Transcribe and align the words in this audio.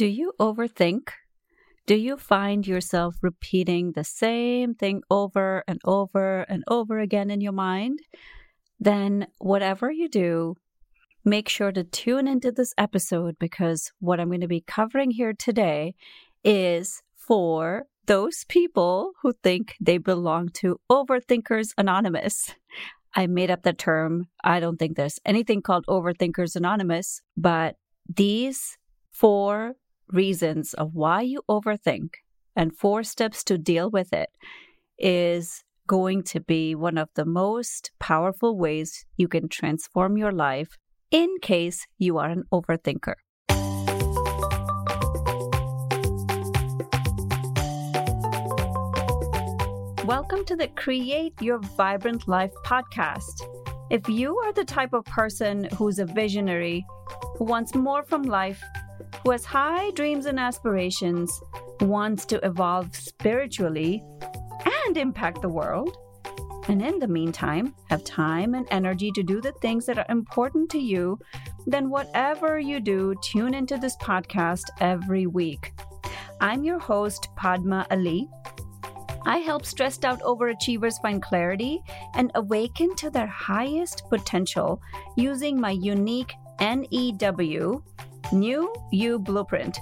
Do 0.00 0.06
you 0.06 0.32
overthink? 0.40 1.10
Do 1.86 1.94
you 1.94 2.16
find 2.16 2.66
yourself 2.66 3.16
repeating 3.20 3.92
the 3.92 4.02
same 4.02 4.74
thing 4.74 5.02
over 5.10 5.62
and 5.68 5.78
over 5.84 6.40
and 6.48 6.64
over 6.68 7.00
again 7.00 7.28
in 7.28 7.42
your 7.42 7.52
mind? 7.52 7.98
Then, 8.78 9.26
whatever 9.40 9.90
you 9.90 10.08
do, 10.08 10.54
make 11.22 11.50
sure 11.50 11.70
to 11.70 11.84
tune 11.84 12.28
into 12.28 12.50
this 12.50 12.72
episode 12.78 13.36
because 13.38 13.92
what 13.98 14.20
I'm 14.20 14.28
going 14.28 14.40
to 14.40 14.48
be 14.48 14.62
covering 14.66 15.10
here 15.10 15.34
today 15.34 15.94
is 16.42 17.02
for 17.14 17.84
those 18.06 18.46
people 18.48 19.12
who 19.20 19.34
think 19.42 19.76
they 19.82 19.98
belong 19.98 20.48
to 20.60 20.80
Overthinkers 20.90 21.74
Anonymous. 21.76 22.54
I 23.14 23.26
made 23.26 23.50
up 23.50 23.64
the 23.64 23.74
term. 23.74 24.28
I 24.42 24.60
don't 24.60 24.78
think 24.78 24.96
there's 24.96 25.20
anything 25.26 25.60
called 25.60 25.84
Overthinkers 25.88 26.56
Anonymous, 26.56 27.20
but 27.36 27.76
these 28.08 28.78
four 29.10 29.74
reasons 30.12 30.74
of 30.74 30.94
why 30.94 31.22
you 31.22 31.40
overthink 31.48 32.14
and 32.56 32.76
four 32.76 33.02
steps 33.02 33.44
to 33.44 33.56
deal 33.56 33.88
with 33.90 34.12
it 34.12 34.28
is 34.98 35.62
going 35.86 36.22
to 36.22 36.40
be 36.40 36.74
one 36.74 36.98
of 36.98 37.08
the 37.14 37.24
most 37.24 37.92
powerful 38.00 38.56
ways 38.56 39.04
you 39.16 39.28
can 39.28 39.48
transform 39.48 40.16
your 40.16 40.32
life 40.32 40.76
in 41.10 41.28
case 41.42 41.86
you 41.98 42.18
are 42.18 42.28
an 42.28 42.44
overthinker. 42.52 43.14
Welcome 50.04 50.44
to 50.46 50.56
the 50.56 50.68
Create 50.74 51.40
Your 51.40 51.58
Vibrant 51.58 52.26
Life 52.26 52.52
podcast. 52.64 53.42
If 53.90 54.08
you 54.08 54.36
are 54.38 54.52
the 54.52 54.64
type 54.64 54.92
of 54.92 55.04
person 55.04 55.68
who's 55.76 56.00
a 56.00 56.04
visionary, 56.04 56.84
who 57.36 57.44
wants 57.44 57.74
more 57.74 58.02
from 58.02 58.22
life, 58.22 58.62
who 59.22 59.30
has 59.30 59.44
high 59.44 59.90
dreams 59.92 60.26
and 60.26 60.38
aspirations, 60.38 61.40
wants 61.80 62.24
to 62.26 62.44
evolve 62.44 62.94
spiritually 62.94 64.02
and 64.86 64.96
impact 64.96 65.42
the 65.42 65.48
world, 65.48 65.96
and 66.68 66.82
in 66.82 66.98
the 66.98 67.08
meantime, 67.08 67.74
have 67.88 68.04
time 68.04 68.54
and 68.54 68.66
energy 68.70 69.10
to 69.12 69.22
do 69.22 69.40
the 69.40 69.52
things 69.60 69.86
that 69.86 69.98
are 69.98 70.06
important 70.08 70.70
to 70.70 70.78
you, 70.78 71.18
then 71.66 71.90
whatever 71.90 72.58
you 72.58 72.80
do, 72.80 73.14
tune 73.22 73.54
into 73.54 73.76
this 73.76 73.96
podcast 73.96 74.64
every 74.80 75.26
week. 75.26 75.72
I'm 76.40 76.62
your 76.62 76.78
host, 76.78 77.28
Padma 77.36 77.86
Ali. 77.90 78.28
I 79.26 79.38
help 79.38 79.66
stressed 79.66 80.04
out 80.04 80.20
overachievers 80.20 81.00
find 81.02 81.22
clarity 81.22 81.82
and 82.14 82.30
awaken 82.34 82.94
to 82.96 83.10
their 83.10 83.26
highest 83.26 84.04
potential 84.08 84.80
using 85.16 85.60
my 85.60 85.72
unique 85.72 86.32
NEW 86.60 87.82
New 88.32 88.72
You 88.90 89.18
Blueprint. 89.18 89.78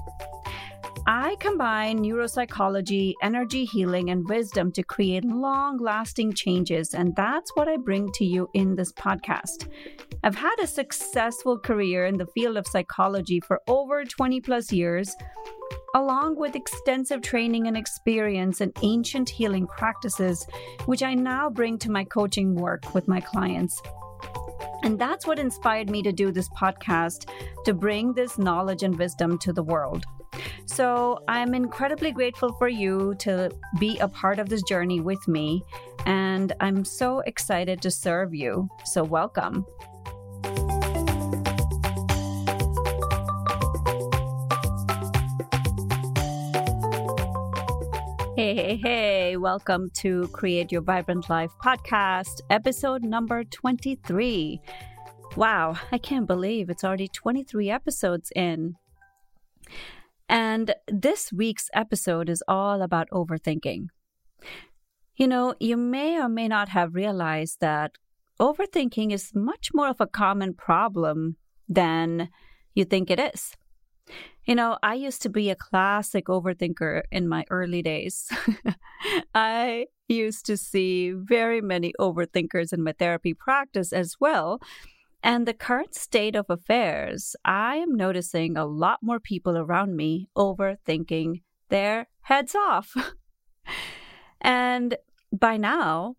I 1.07 1.37
combine 1.41 2.01
neuropsychology, 2.01 3.15
energy 3.23 3.65
healing, 3.65 4.11
and 4.11 4.29
wisdom 4.29 4.73
to 4.73 4.83
create 4.83 5.25
long 5.25 5.79
lasting 5.79 6.35
changes, 6.35 6.93
and 6.93 7.15
that's 7.17 7.51
what 7.55 7.69
I 7.69 7.77
bring 7.77 8.11
to 8.13 8.25
you 8.25 8.49
in 8.55 8.75
this 8.75 8.93
podcast. 8.93 9.69
I've 10.23 10.35
had 10.35 10.57
a 10.61 10.67
successful 10.67 11.59
career 11.59 12.07
in 12.07 12.19
the 12.19 12.27
field 12.35 12.57
of 12.57 12.67
psychology 12.67 13.41
for 13.41 13.61
over 13.69 14.05
20 14.05 14.41
plus 14.41 14.73
years, 14.73 15.15
along 15.95 16.37
with 16.37 16.57
extensive 16.57 17.23
training 17.23 17.69
and 17.69 17.77
experience 17.77 18.61
in 18.61 18.73
ancient 18.83 19.31
healing 19.31 19.67
practices, 19.67 20.47
which 20.87 21.03
I 21.03 21.15
now 21.15 21.49
bring 21.49 21.79
to 21.79 21.91
my 21.91 22.05
coaching 22.05 22.55
work 22.55 22.95
with 22.95 23.09
my 23.09 23.21
clients. 23.21 23.81
And 24.83 24.99
that's 24.99 25.27
what 25.27 25.39
inspired 25.39 25.91
me 25.91 26.03
to 26.03 26.13
do 26.13 26.31
this 26.31 26.49
podcast 26.51 27.29
to 27.65 27.75
bring 27.75 28.13
this 28.13 28.39
knowledge 28.39 28.83
and 28.83 28.99
wisdom 28.99 29.39
to 29.39 29.53
the 29.53 29.63
world. 29.63 30.05
So 30.67 31.21
I'm 31.29 31.55
incredibly 31.55 32.13
grateful 32.13 32.53
for 32.53 32.69
you 32.69 33.15
to 33.21 33.51
be 33.79 33.99
a 33.99 34.09
part 34.09 34.39
of 34.39 34.49
this 34.49 34.63
journey 34.63 35.01
with 35.01 35.27
me. 35.27 35.65
And 36.07 36.53
I'm 36.61 36.85
so 36.85 37.21
excited 37.21 37.83
to 37.83 37.91
serve 37.91 38.35
you. 38.35 38.69
So, 38.85 39.03
welcome. 39.03 39.67
Hey, 48.39 48.55
hey, 48.55 48.77
hey, 48.77 49.37
welcome 49.37 49.91
to 49.95 50.29
Create 50.29 50.71
Your 50.71 50.83
Vibrant 50.83 51.29
Life 51.29 51.51
podcast, 51.61 52.41
episode 52.51 53.03
number 53.03 53.43
23. 53.43 54.61
Wow, 55.35 55.75
I 55.91 55.99
can't 55.99 56.29
believe 56.29 56.71
it's 56.71 56.85
already 56.85 57.09
23 57.09 57.69
episodes 57.69 58.31
in. 58.37 58.77
And 60.29 60.73
this 60.87 61.33
week's 61.33 61.69
episode 61.75 62.29
is 62.29 62.45
all 62.47 62.81
about 62.81 63.11
overthinking. 63.11 63.89
You 65.17 65.27
know, 65.27 65.57
you 65.59 65.77
may 65.77 66.17
or 66.21 66.29
may 66.29 66.47
not 66.47 66.69
have 66.69 66.95
realized 66.95 67.57
that 67.59 67.99
overthinking 68.41 69.13
is 69.13 69.33
much 69.35 69.71
more 69.75 69.89
of 69.89 70.01
a 70.01 70.07
common 70.07 70.55
problem 70.55 71.39
than 71.69 72.29
you 72.73 72.85
think 72.85 73.11
it 73.11 73.19
is. 73.19 73.57
You 74.49 74.55
know, 74.55 74.79
I 74.83 74.95
used 74.95 75.21
to 75.23 75.29
be 75.29 75.51
a 75.51 75.55
classic 75.55 76.29
overthinker 76.29 77.03
in 77.13 77.29
my 77.29 77.45
early 77.51 77.83
days. 77.83 78.31
I 79.35 79.89
used 80.09 80.47
to 80.47 80.57
see 80.57 81.11
very 81.11 81.61
many 81.61 81.93
overthinkers 82.01 82.73
in 82.73 82.83
my 82.83 82.93
therapy 82.93 83.35
practice 83.35 83.93
as 83.93 84.15
well. 84.19 84.59
And 85.23 85.47
the 85.47 85.53
current 85.53 85.95
state 85.95 86.35
of 86.35 86.47
affairs, 86.49 87.37
I 87.45 87.77
am 87.77 87.95
noticing 87.95 88.57
a 88.57 88.65
lot 88.65 89.01
more 89.03 89.21
people 89.21 89.59
around 89.59 89.97
me 89.97 90.31
overthinking 90.35 91.43
their 91.69 92.09
heads 92.23 92.55
off. 92.55 92.95
and 94.41 94.97
by 95.31 95.59
now, 95.59 96.15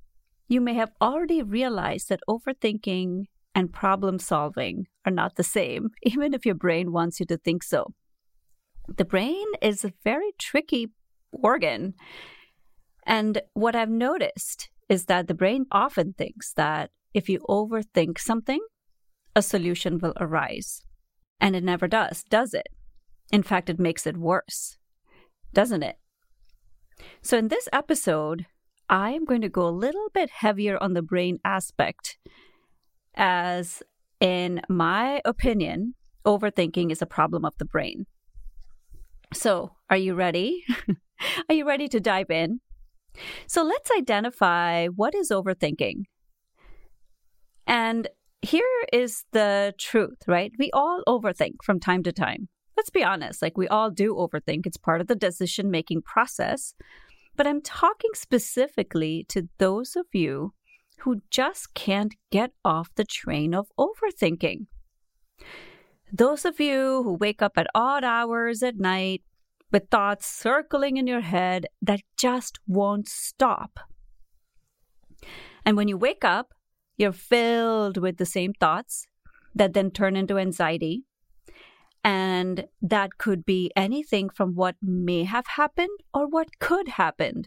you 0.47 0.61
may 0.61 0.75
have 0.75 0.91
already 1.01 1.41
realized 1.41 2.09
that 2.09 2.19
overthinking 2.29 3.25
and 3.55 3.73
problem 3.73 4.19
solving 4.19 4.85
are 5.03 5.11
not 5.11 5.35
the 5.35 5.43
same, 5.43 5.89
even 6.03 6.35
if 6.35 6.45
your 6.45 6.53
brain 6.53 6.91
wants 6.91 7.19
you 7.19 7.25
to 7.25 7.37
think 7.37 7.63
so. 7.63 7.91
The 8.97 9.05
brain 9.05 9.45
is 9.61 9.83
a 9.83 9.93
very 10.03 10.31
tricky 10.37 10.87
organ. 11.31 11.93
And 13.05 13.41
what 13.53 13.75
I've 13.75 13.89
noticed 13.89 14.69
is 14.87 15.05
that 15.05 15.27
the 15.27 15.33
brain 15.33 15.65
often 15.71 16.13
thinks 16.13 16.53
that 16.53 16.91
if 17.13 17.29
you 17.29 17.39
overthink 17.49 18.19
something, 18.19 18.59
a 19.35 19.41
solution 19.41 19.99
will 19.99 20.13
arise. 20.19 20.81
And 21.39 21.55
it 21.55 21.63
never 21.63 21.87
does, 21.87 22.23
does 22.29 22.53
it? 22.53 22.67
In 23.31 23.43
fact, 23.43 23.69
it 23.69 23.79
makes 23.79 24.05
it 24.07 24.17
worse, 24.17 24.77
doesn't 25.53 25.83
it? 25.83 25.97
So, 27.21 27.37
in 27.37 27.47
this 27.47 27.69
episode, 27.71 28.45
I 28.89 29.11
am 29.11 29.23
going 29.23 29.41
to 29.41 29.49
go 29.49 29.67
a 29.67 29.69
little 29.69 30.07
bit 30.13 30.29
heavier 30.31 30.81
on 30.81 30.93
the 30.93 31.01
brain 31.01 31.39
aspect, 31.45 32.17
as 33.15 33.81
in 34.19 34.61
my 34.67 35.21
opinion, 35.23 35.93
overthinking 36.25 36.91
is 36.91 37.01
a 37.01 37.05
problem 37.05 37.45
of 37.45 37.53
the 37.57 37.65
brain. 37.65 38.05
So, 39.33 39.71
are 39.89 39.97
you 39.97 40.15
ready? 40.15 40.63
are 41.49 41.55
you 41.55 41.67
ready 41.67 41.87
to 41.89 41.99
dive 41.99 42.29
in? 42.29 42.61
So, 43.47 43.63
let's 43.63 43.91
identify 43.91 44.87
what 44.87 45.13
is 45.15 45.29
overthinking. 45.29 46.03
And 47.67 48.07
here 48.41 48.63
is 48.91 49.25
the 49.31 49.73
truth, 49.77 50.23
right? 50.27 50.51
We 50.57 50.71
all 50.71 51.03
overthink 51.07 51.63
from 51.63 51.79
time 51.79 52.03
to 52.03 52.11
time. 52.11 52.47
Let's 52.75 52.89
be 52.89 53.03
honest, 53.03 53.41
like 53.41 53.57
we 53.57 53.67
all 53.67 53.91
do 53.91 54.15
overthink. 54.15 54.65
It's 54.65 54.77
part 54.77 55.01
of 55.01 55.07
the 55.07 55.15
decision 55.15 55.69
making 55.69 56.01
process. 56.03 56.73
But 57.35 57.45
I'm 57.45 57.61
talking 57.61 58.11
specifically 58.15 59.25
to 59.29 59.49
those 59.59 59.95
of 59.95 60.05
you 60.13 60.53
who 60.99 61.21
just 61.29 61.73
can't 61.73 62.15
get 62.31 62.51
off 62.65 62.89
the 62.95 63.05
train 63.05 63.53
of 63.53 63.67
overthinking. 63.77 64.65
Those 66.11 66.43
of 66.43 66.59
you 66.59 67.03
who 67.03 67.13
wake 67.13 67.41
up 67.41 67.53
at 67.57 67.67
odd 67.75 68.03
hours 68.03 68.63
at 68.63 68.77
night 68.77 69.21
with 69.71 69.89
thoughts 69.91 70.25
circling 70.25 70.97
in 70.97 71.05
your 71.05 71.21
head 71.21 71.67
that 71.83 72.01
just 72.17 72.59
won't 72.67 73.07
stop. 73.07 73.79
And 75.63 75.77
when 75.77 75.87
you 75.87 75.97
wake 75.97 76.25
up, 76.25 76.53
you're 76.97 77.11
filled 77.11 77.97
with 77.97 78.17
the 78.17 78.25
same 78.25 78.53
thoughts 78.53 79.05
that 79.53 79.73
then 79.73 79.91
turn 79.91 80.15
into 80.15 80.39
anxiety. 80.39 81.03
And 82.03 82.65
that 82.81 83.17
could 83.19 83.45
be 83.45 83.71
anything 83.75 84.29
from 84.29 84.55
what 84.55 84.77
may 84.81 85.25
have 85.25 85.45
happened 85.45 85.99
or 86.11 86.27
what 86.27 86.57
could 86.59 86.87
happen. 86.87 87.43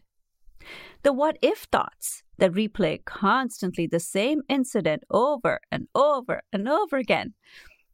The 1.02 1.12
what 1.12 1.36
if 1.42 1.66
thoughts 1.72 2.22
that 2.38 2.52
replay 2.52 3.04
constantly 3.04 3.88
the 3.88 3.98
same 3.98 4.42
incident 4.48 5.02
over 5.10 5.58
and 5.72 5.88
over 5.96 6.42
and 6.52 6.69
over 6.69 6.96
again 6.96 7.34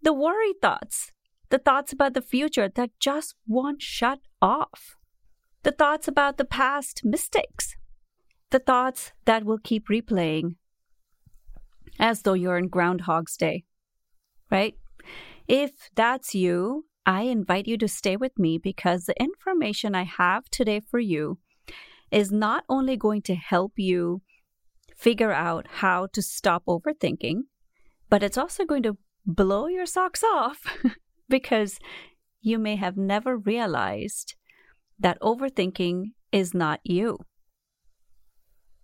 the 0.02 0.12
worry 0.12 0.54
thoughts, 0.60 1.12
the 1.50 1.58
thoughts 1.58 1.92
about 1.92 2.14
the 2.14 2.22
future 2.22 2.68
that 2.74 2.90
just 3.00 3.34
won't 3.46 3.82
shut 3.82 4.20
off, 4.40 4.96
the 5.62 5.72
thoughts 5.72 6.08
about 6.08 6.36
the 6.36 6.44
past 6.44 7.02
mistakes, 7.04 7.76
the 8.50 8.58
thoughts 8.58 9.12
that 9.24 9.44
will 9.44 9.58
keep 9.58 9.88
replaying 9.88 10.54
as 11.98 12.22
though 12.22 12.34
you're 12.34 12.58
in 12.58 12.68
Groundhog's 12.68 13.36
Day, 13.36 13.64
right? 14.50 14.74
If 15.46 15.90
that's 15.94 16.34
you, 16.34 16.84
I 17.06 17.22
invite 17.22 17.66
you 17.66 17.78
to 17.78 17.88
stay 17.88 18.16
with 18.16 18.38
me 18.38 18.58
because 18.58 19.04
the 19.04 19.20
information 19.20 19.94
I 19.94 20.04
have 20.04 20.44
today 20.50 20.80
for 20.80 21.00
you 21.00 21.38
is 22.10 22.30
not 22.30 22.64
only 22.68 22.96
going 22.96 23.22
to 23.22 23.34
help 23.34 23.72
you 23.76 24.22
figure 24.96 25.32
out 25.32 25.66
how 25.68 26.06
to 26.12 26.22
stop 26.22 26.64
overthinking, 26.66 27.42
but 28.10 28.22
it's 28.22 28.38
also 28.38 28.64
going 28.64 28.82
to 28.82 28.96
blow 29.26 29.66
your 29.66 29.86
socks 29.86 30.22
off 30.22 30.58
because 31.28 31.78
you 32.40 32.58
may 32.58 32.76
have 32.76 32.96
never 32.96 33.36
realized 33.36 34.34
that 34.98 35.20
overthinking 35.20 36.12
is 36.32 36.54
not 36.54 36.80
you. 36.84 37.18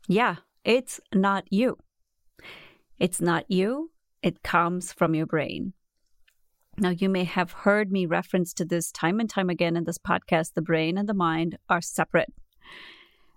Yeah, 0.06 0.36
it's 0.64 1.00
not 1.14 1.44
you. 1.50 1.78
It's 2.98 3.20
not 3.20 3.50
you, 3.50 3.90
it 4.22 4.42
comes 4.42 4.92
from 4.92 5.14
your 5.14 5.26
brain. 5.26 5.72
Now, 6.76 6.90
you 6.90 7.08
may 7.08 7.24
have 7.24 7.52
heard 7.52 7.92
me 7.92 8.06
reference 8.06 8.52
to 8.54 8.64
this 8.64 8.90
time 8.90 9.20
and 9.20 9.30
time 9.30 9.48
again 9.48 9.76
in 9.76 9.84
this 9.84 9.98
podcast 9.98 10.54
the 10.54 10.62
brain 10.62 10.98
and 10.98 11.08
the 11.08 11.14
mind 11.14 11.56
are 11.68 11.80
separate. 11.80 12.32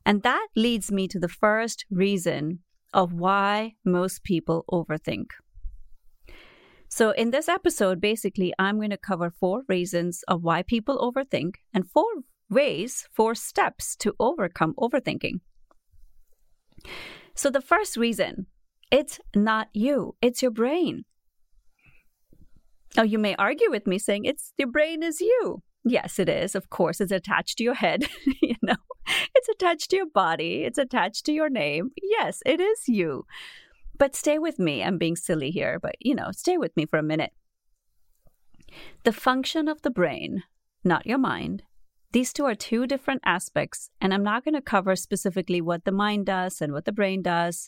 And 0.05 0.23
that 0.23 0.47
leads 0.55 0.91
me 0.91 1.07
to 1.09 1.19
the 1.19 1.27
first 1.27 1.85
reason 1.91 2.59
of 2.93 3.13
why 3.13 3.75
most 3.85 4.23
people 4.23 4.65
overthink. 4.71 5.27
So, 6.97 7.11
in 7.11 7.29
this 7.29 7.47
episode, 7.47 8.01
basically, 8.01 8.55
I'm 8.57 8.77
going 8.77 8.89
to 8.89 8.97
cover 8.97 9.29
four 9.29 9.61
reasons 9.67 10.23
of 10.27 10.41
why 10.41 10.63
people 10.63 10.97
overthink 10.97 11.57
and 11.71 11.87
four 11.87 12.07
ways, 12.49 13.07
four 13.13 13.35
steps 13.35 13.95
to 13.97 14.15
overcome 14.19 14.73
overthinking. 14.79 15.41
So, 17.35 17.51
the 17.51 17.61
first 17.61 17.97
reason 17.97 18.47
it's 18.89 19.19
not 19.35 19.67
you, 19.73 20.15
it's 20.23 20.41
your 20.41 20.49
brain. 20.49 21.05
Now, 22.95 23.03
you 23.03 23.19
may 23.19 23.35
argue 23.35 23.69
with 23.69 23.85
me 23.85 23.99
saying 23.99 24.25
it's 24.25 24.51
your 24.57 24.71
brain 24.71 25.03
is 25.03 25.21
you. 25.21 25.61
Yes, 25.85 26.17
it 26.17 26.29
is. 26.29 26.55
Of 26.55 26.71
course, 26.71 26.99
it's 26.99 27.11
attached 27.11 27.59
to 27.59 27.63
your 27.63 27.75
head. 27.75 28.07
you 28.41 28.55
know, 28.63 28.81
it's 29.35 29.49
attached 29.49 29.91
to 29.91 29.97
your 29.97 30.09
body. 30.09 30.63
It's 30.63 30.79
attached 30.79 31.27
to 31.27 31.31
your 31.31 31.51
name. 31.51 31.91
Yes, 32.01 32.41
it 32.43 32.59
is 32.59 32.87
you. 32.87 33.23
But 33.97 34.15
stay 34.15 34.37
with 34.37 34.59
me. 34.59 34.83
I'm 34.83 34.97
being 34.97 35.15
silly 35.15 35.51
here, 35.51 35.79
but 35.79 35.95
you 35.99 36.13
know, 36.13 36.31
stay 36.31 36.57
with 36.57 36.75
me 36.77 36.85
for 36.85 36.99
a 36.99 37.03
minute. 37.03 37.31
The 39.03 39.13
function 39.13 39.67
of 39.67 39.81
the 39.81 39.89
brain, 39.89 40.43
not 40.83 41.05
your 41.05 41.17
mind, 41.17 41.63
these 42.11 42.31
two 42.31 42.45
are 42.45 42.55
two 42.55 42.87
different 42.87 43.21
aspects, 43.25 43.89
and 43.99 44.13
I'm 44.13 44.23
not 44.23 44.45
going 44.45 44.55
to 44.55 44.61
cover 44.61 44.95
specifically 44.95 45.61
what 45.61 45.85
the 45.85 45.91
mind 45.91 46.25
does 46.25 46.61
and 46.61 46.73
what 46.73 46.85
the 46.85 46.91
brain 46.91 47.21
does. 47.21 47.67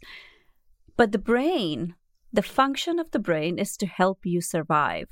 But 0.95 1.11
the 1.11 1.17
brain, 1.17 1.95
the 2.31 2.41
function 2.41 2.99
of 2.99 3.11
the 3.11 3.19
brain 3.19 3.59
is 3.59 3.75
to 3.77 3.85
help 3.85 4.25
you 4.25 4.41
survive. 4.41 5.09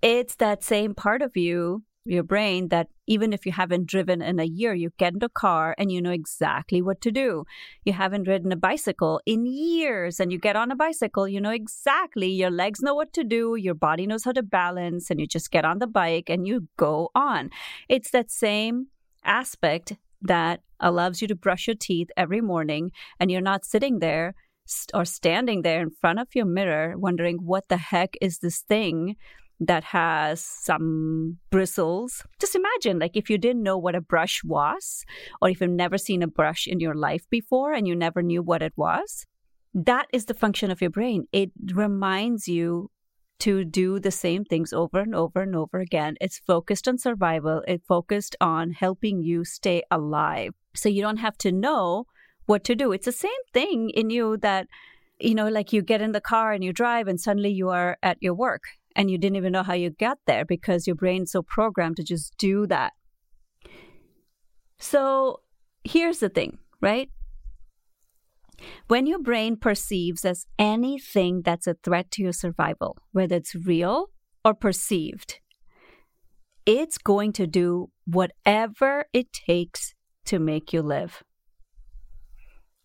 It's 0.00 0.36
that 0.36 0.62
same 0.62 0.94
part 0.94 1.22
of 1.22 1.36
you 1.36 1.82
your 2.04 2.22
brain 2.22 2.68
that 2.68 2.88
even 3.06 3.32
if 3.32 3.44
you 3.44 3.52
haven't 3.52 3.86
driven 3.86 4.22
in 4.22 4.40
a 4.40 4.44
year, 4.44 4.74
you 4.74 4.90
get 4.98 5.12
into 5.12 5.26
a 5.26 5.30
car 5.30 5.74
and 5.76 5.92
you 5.92 6.00
know 6.00 6.10
exactly 6.10 6.80
what 6.80 7.00
to 7.02 7.10
do. 7.10 7.44
You 7.84 7.92
haven't 7.92 8.28
ridden 8.28 8.52
a 8.52 8.56
bicycle 8.56 9.20
in 9.26 9.44
years 9.46 10.18
and 10.18 10.32
you 10.32 10.38
get 10.38 10.56
on 10.56 10.70
a 10.70 10.76
bicycle, 10.76 11.28
you 11.28 11.40
know 11.40 11.50
exactly, 11.50 12.28
your 12.28 12.50
legs 12.50 12.80
know 12.80 12.94
what 12.94 13.12
to 13.14 13.24
do, 13.24 13.56
your 13.56 13.74
body 13.74 14.06
knows 14.06 14.24
how 14.24 14.32
to 14.32 14.42
balance, 14.42 15.10
and 15.10 15.20
you 15.20 15.26
just 15.26 15.50
get 15.50 15.64
on 15.64 15.78
the 15.78 15.86
bike 15.86 16.30
and 16.30 16.46
you 16.46 16.68
go 16.76 17.10
on. 17.14 17.50
It's 17.88 18.10
that 18.10 18.30
same 18.30 18.86
aspect 19.24 19.92
that 20.22 20.60
allows 20.80 21.20
you 21.20 21.28
to 21.28 21.34
brush 21.34 21.66
your 21.66 21.76
teeth 21.76 22.08
every 22.16 22.40
morning 22.40 22.92
and 23.18 23.30
you're 23.30 23.40
not 23.40 23.64
sitting 23.64 23.98
there 23.98 24.34
or 24.94 25.04
standing 25.04 25.62
there 25.62 25.80
in 25.80 25.90
front 25.90 26.18
of 26.18 26.28
your 26.34 26.46
mirror 26.46 26.96
wondering 26.96 27.38
what 27.38 27.68
the 27.68 27.76
heck 27.76 28.14
is 28.20 28.38
this 28.38 28.60
thing 28.60 29.16
that 29.60 29.84
has 29.84 30.42
some 30.42 31.36
bristles. 31.50 32.24
Just 32.40 32.56
imagine, 32.56 32.98
like, 32.98 33.14
if 33.14 33.28
you 33.28 33.36
didn't 33.36 33.62
know 33.62 33.76
what 33.76 33.94
a 33.94 34.00
brush 34.00 34.42
was, 34.42 35.04
or 35.42 35.50
if 35.50 35.60
you've 35.60 35.70
never 35.70 35.98
seen 35.98 36.22
a 36.22 36.26
brush 36.26 36.66
in 36.66 36.80
your 36.80 36.94
life 36.94 37.28
before 37.28 37.72
and 37.72 37.86
you 37.86 37.94
never 37.94 38.22
knew 38.22 38.42
what 38.42 38.62
it 38.62 38.72
was, 38.76 39.26
that 39.74 40.06
is 40.12 40.24
the 40.24 40.34
function 40.34 40.70
of 40.70 40.80
your 40.80 40.90
brain. 40.90 41.26
It 41.32 41.50
reminds 41.72 42.48
you 42.48 42.90
to 43.40 43.64
do 43.64 44.00
the 44.00 44.10
same 44.10 44.44
things 44.44 44.72
over 44.72 45.00
and 45.00 45.14
over 45.14 45.42
and 45.42 45.54
over 45.54 45.78
again. 45.78 46.16
It's 46.20 46.38
focused 46.38 46.88
on 46.88 46.98
survival, 46.98 47.62
it's 47.68 47.86
focused 47.86 48.36
on 48.40 48.72
helping 48.72 49.22
you 49.22 49.44
stay 49.44 49.82
alive. 49.90 50.52
So 50.74 50.88
you 50.88 51.02
don't 51.02 51.18
have 51.18 51.38
to 51.38 51.52
know 51.52 52.06
what 52.46 52.64
to 52.64 52.74
do. 52.74 52.92
It's 52.92 53.06
the 53.06 53.12
same 53.12 53.30
thing 53.52 53.90
in 53.90 54.10
you 54.10 54.36
that, 54.38 54.66
you 55.18 55.34
know, 55.34 55.48
like 55.48 55.72
you 55.72 55.82
get 55.82 56.02
in 56.02 56.12
the 56.12 56.20
car 56.20 56.52
and 56.52 56.64
you 56.64 56.72
drive 56.72 57.08
and 57.08 57.20
suddenly 57.20 57.50
you 57.50 57.68
are 57.68 57.96
at 58.02 58.18
your 58.20 58.34
work 58.34 58.62
and 59.00 59.10
you 59.10 59.16
didn't 59.16 59.36
even 59.36 59.52
know 59.52 59.62
how 59.62 59.72
you 59.72 59.88
got 59.88 60.18
there 60.26 60.44
because 60.44 60.86
your 60.86 60.94
brain's 60.94 61.32
so 61.32 61.40
programmed 61.40 61.96
to 61.96 62.04
just 62.04 62.36
do 62.36 62.66
that. 62.66 62.92
So 64.78 65.40
here's 65.84 66.18
the 66.18 66.28
thing, 66.28 66.58
right? 66.82 67.08
When 68.88 69.06
your 69.06 69.18
brain 69.18 69.56
perceives 69.56 70.26
as 70.26 70.44
anything 70.58 71.40
that's 71.40 71.66
a 71.66 71.78
threat 71.82 72.10
to 72.10 72.22
your 72.22 72.34
survival, 72.34 72.98
whether 73.12 73.36
it's 73.36 73.54
real 73.54 74.10
or 74.44 74.52
perceived, 74.52 75.40
it's 76.66 76.98
going 76.98 77.32
to 77.32 77.46
do 77.46 77.88
whatever 78.04 79.06
it 79.14 79.32
takes 79.32 79.94
to 80.26 80.38
make 80.38 80.74
you 80.74 80.82
live. 80.82 81.22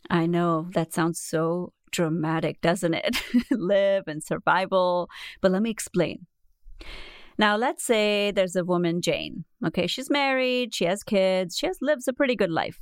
I 0.10 0.28
know 0.28 0.70
that 0.76 0.94
sounds 0.94 1.20
so 1.20 1.74
dramatic, 1.92 2.62
doesn't 2.62 2.94
it? 2.94 3.18
Live 3.52 4.04
and 4.08 4.24
survival. 4.24 5.10
But 5.42 5.52
let 5.52 5.62
me 5.62 5.70
explain. 5.70 6.26
Now, 7.38 7.58
let's 7.58 7.84
say 7.84 8.32
there's 8.32 8.56
a 8.56 8.64
woman, 8.64 9.02
Jane. 9.02 9.44
Okay, 9.66 9.88
she's 9.88 10.10
married, 10.10 10.74
she 10.74 10.86
has 10.86 11.04
kids, 11.04 11.58
she 11.58 11.68
has 11.68 11.78
lives 11.82 12.08
a 12.08 12.14
pretty 12.14 12.36
good 12.36 12.52
life. 12.52 12.80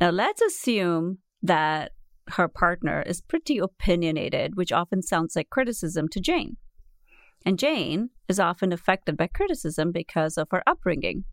Now, 0.00 0.10
let's 0.10 0.42
assume 0.42 1.18
that 1.42 1.92
her 2.32 2.48
partner 2.48 3.02
is 3.02 3.22
pretty 3.22 3.58
opinionated, 3.58 4.56
which 4.56 4.72
often 4.72 5.02
sounds 5.02 5.34
like 5.34 5.50
criticism 5.50 6.08
to 6.08 6.20
Jane. 6.20 6.56
And 7.46 7.58
Jane 7.58 8.10
is 8.28 8.38
often 8.38 8.72
affected 8.72 9.16
by 9.16 9.28
criticism 9.28 9.92
because 9.92 10.36
of 10.36 10.48
her 10.50 10.62
upbringing. 10.66 11.24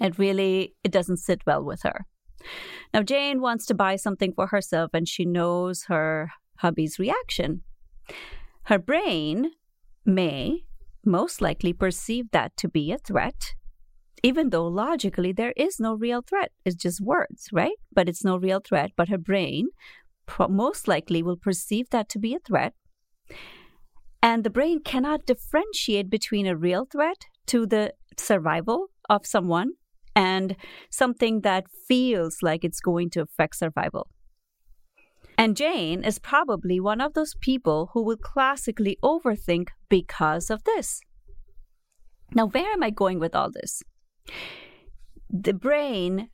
It 0.00 0.18
really 0.18 0.74
it 0.84 0.92
doesn't 0.92 1.16
sit 1.16 1.42
well 1.46 1.64
with 1.64 1.82
her. 1.82 2.06
Now, 2.92 3.02
Jane 3.02 3.40
wants 3.40 3.66
to 3.66 3.74
buy 3.74 3.96
something 3.96 4.32
for 4.32 4.48
herself 4.48 4.90
and 4.92 5.08
she 5.08 5.24
knows 5.24 5.84
her 5.84 6.32
hubby's 6.56 6.98
reaction. 6.98 7.62
Her 8.64 8.78
brain 8.78 9.52
may 10.04 10.64
most 11.04 11.40
likely 11.40 11.72
perceive 11.72 12.30
that 12.32 12.56
to 12.58 12.68
be 12.68 12.92
a 12.92 12.98
threat, 12.98 13.54
even 14.22 14.50
though 14.50 14.66
logically 14.66 15.32
there 15.32 15.54
is 15.56 15.80
no 15.80 15.94
real 15.94 16.22
threat. 16.22 16.52
It's 16.64 16.76
just 16.76 17.00
words, 17.00 17.48
right? 17.52 17.76
But 17.92 18.08
it's 18.08 18.24
no 18.24 18.36
real 18.36 18.60
threat. 18.60 18.90
But 18.96 19.08
her 19.08 19.18
brain 19.18 19.68
most 20.48 20.86
likely 20.86 21.22
will 21.22 21.36
perceive 21.36 21.90
that 21.90 22.08
to 22.10 22.18
be 22.18 22.34
a 22.34 22.38
threat. 22.38 22.74
And 24.22 24.44
the 24.44 24.50
brain 24.50 24.82
cannot 24.82 25.26
differentiate 25.26 26.10
between 26.10 26.46
a 26.46 26.56
real 26.56 26.84
threat 26.84 27.24
to 27.46 27.66
the 27.66 27.94
survival 28.18 28.88
of 29.08 29.26
someone 29.26 29.72
and 30.14 30.56
something 30.90 31.40
that 31.42 31.64
feels 31.88 32.38
like 32.42 32.64
it's 32.64 32.80
going 32.80 33.10
to 33.10 33.22
affect 33.22 33.56
survival. 33.56 34.08
And 35.38 35.56
Jane 35.56 36.04
is 36.04 36.18
probably 36.18 36.80
one 36.80 37.00
of 37.00 37.14
those 37.14 37.34
people 37.40 37.90
who 37.94 38.02
will 38.02 38.16
classically 38.16 38.98
overthink 39.02 39.68
because 39.88 40.50
of 40.50 40.64
this. 40.64 41.00
Now, 42.34 42.46
where 42.46 42.70
am 42.72 42.82
I 42.82 42.90
going 42.90 43.18
with 43.18 43.34
all 43.34 43.50
this? 43.50 43.82
The 45.30 45.54
brain 45.54 46.28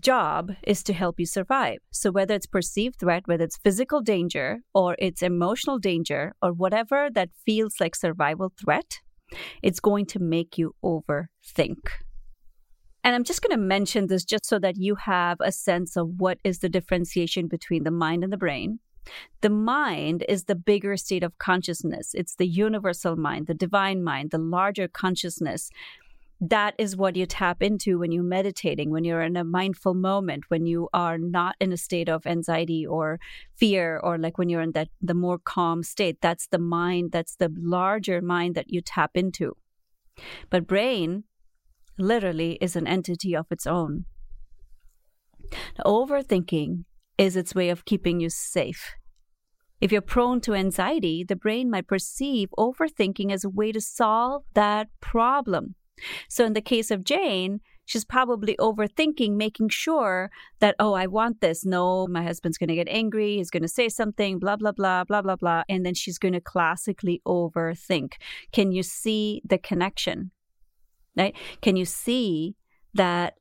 job 0.00 0.52
is 0.66 0.82
to 0.84 0.92
help 0.92 1.18
you 1.18 1.26
survive. 1.26 1.78
So 1.90 2.10
whether 2.10 2.34
it's 2.34 2.46
perceived 2.46 3.00
threat, 3.00 3.22
whether 3.26 3.44
it's 3.44 3.58
physical 3.58 4.00
danger 4.00 4.58
or 4.74 4.96
it's 4.98 5.22
emotional 5.22 5.78
danger 5.78 6.34
or 6.42 6.52
whatever 6.52 7.08
that 7.14 7.30
feels 7.44 7.74
like 7.80 7.96
survival 7.96 8.52
threat, 8.62 9.00
it's 9.62 9.80
going 9.80 10.06
to 10.06 10.18
make 10.18 10.58
you 10.58 10.74
overthink. 10.84 11.88
And 13.08 13.14
I'm 13.14 13.24
just 13.24 13.40
going 13.40 13.58
to 13.58 13.66
mention 13.66 14.08
this 14.08 14.22
just 14.22 14.44
so 14.44 14.58
that 14.58 14.76
you 14.76 14.94
have 14.96 15.38
a 15.40 15.50
sense 15.50 15.96
of 15.96 16.20
what 16.20 16.38
is 16.44 16.58
the 16.58 16.68
differentiation 16.68 17.48
between 17.48 17.84
the 17.84 17.90
mind 17.90 18.22
and 18.22 18.30
the 18.30 18.36
brain. 18.36 18.80
The 19.40 19.48
mind 19.48 20.26
is 20.28 20.44
the 20.44 20.54
bigger 20.54 20.94
state 20.98 21.22
of 21.22 21.38
consciousness. 21.38 22.10
It's 22.12 22.34
the 22.34 22.46
universal 22.46 23.16
mind, 23.16 23.46
the 23.46 23.54
divine 23.54 24.04
mind, 24.04 24.30
the 24.30 24.36
larger 24.36 24.88
consciousness. 24.88 25.70
That 26.38 26.74
is 26.76 26.98
what 26.98 27.16
you 27.16 27.24
tap 27.24 27.62
into 27.62 27.98
when 27.98 28.12
you're 28.12 28.22
meditating, 28.22 28.90
when 28.90 29.04
you're 29.04 29.22
in 29.22 29.38
a 29.38 29.42
mindful 29.42 29.94
moment, 29.94 30.44
when 30.50 30.66
you 30.66 30.90
are 30.92 31.16
not 31.16 31.56
in 31.60 31.72
a 31.72 31.78
state 31.78 32.10
of 32.10 32.26
anxiety 32.26 32.86
or 32.86 33.20
fear, 33.56 33.98
or 34.04 34.18
like 34.18 34.36
when 34.36 34.50
you're 34.50 34.60
in 34.60 34.72
that 34.72 34.90
the 35.00 35.14
more 35.14 35.38
calm 35.38 35.82
state. 35.82 36.18
That's 36.20 36.48
the 36.48 36.58
mind, 36.58 37.12
that's 37.12 37.36
the 37.36 37.50
larger 37.56 38.20
mind 38.20 38.54
that 38.56 38.68
you 38.68 38.82
tap 38.82 39.12
into. 39.14 39.56
But 40.50 40.66
brain 40.66 41.24
literally 41.98 42.58
is 42.60 42.76
an 42.76 42.86
entity 42.86 43.34
of 43.34 43.46
its 43.50 43.66
own. 43.66 44.04
Overthinking 45.84 46.84
is 47.16 47.36
its 47.36 47.54
way 47.54 47.68
of 47.68 47.84
keeping 47.84 48.20
you 48.20 48.30
safe. 48.30 48.94
If 49.80 49.92
you're 49.92 50.00
prone 50.00 50.40
to 50.42 50.54
anxiety, 50.54 51.24
the 51.26 51.36
brain 51.36 51.70
might 51.70 51.86
perceive 51.86 52.48
overthinking 52.58 53.32
as 53.32 53.44
a 53.44 53.48
way 53.48 53.72
to 53.72 53.80
solve 53.80 54.42
that 54.54 54.88
problem. 55.00 55.76
So, 56.28 56.44
in 56.44 56.52
the 56.52 56.60
case 56.60 56.90
of 56.90 57.04
Jane, 57.04 57.60
she's 57.84 58.04
probably 58.04 58.56
overthinking, 58.60 59.36
making 59.36 59.68
sure 59.70 60.30
that, 60.60 60.76
oh, 60.78 60.94
I 60.94 61.06
want 61.06 61.40
this. 61.40 61.64
No, 61.64 62.06
my 62.06 62.22
husband's 62.22 62.58
going 62.58 62.68
to 62.68 62.74
get 62.74 62.88
angry. 62.88 63.36
He's 63.36 63.50
going 63.50 63.62
to 63.62 63.68
say 63.68 63.88
something, 63.88 64.38
blah, 64.38 64.56
blah, 64.56 64.72
blah, 64.72 65.04
blah, 65.04 65.22
blah, 65.22 65.36
blah. 65.36 65.62
And 65.68 65.84
then 65.84 65.94
she's 65.94 66.18
going 66.18 66.34
to 66.34 66.40
classically 66.40 67.20
overthink. 67.26 68.14
Can 68.52 68.72
you 68.72 68.82
see 68.82 69.42
the 69.44 69.58
connection? 69.58 70.30
Right? 71.18 71.34
Can 71.60 71.76
you 71.76 71.84
see 71.84 72.54
that 72.94 73.34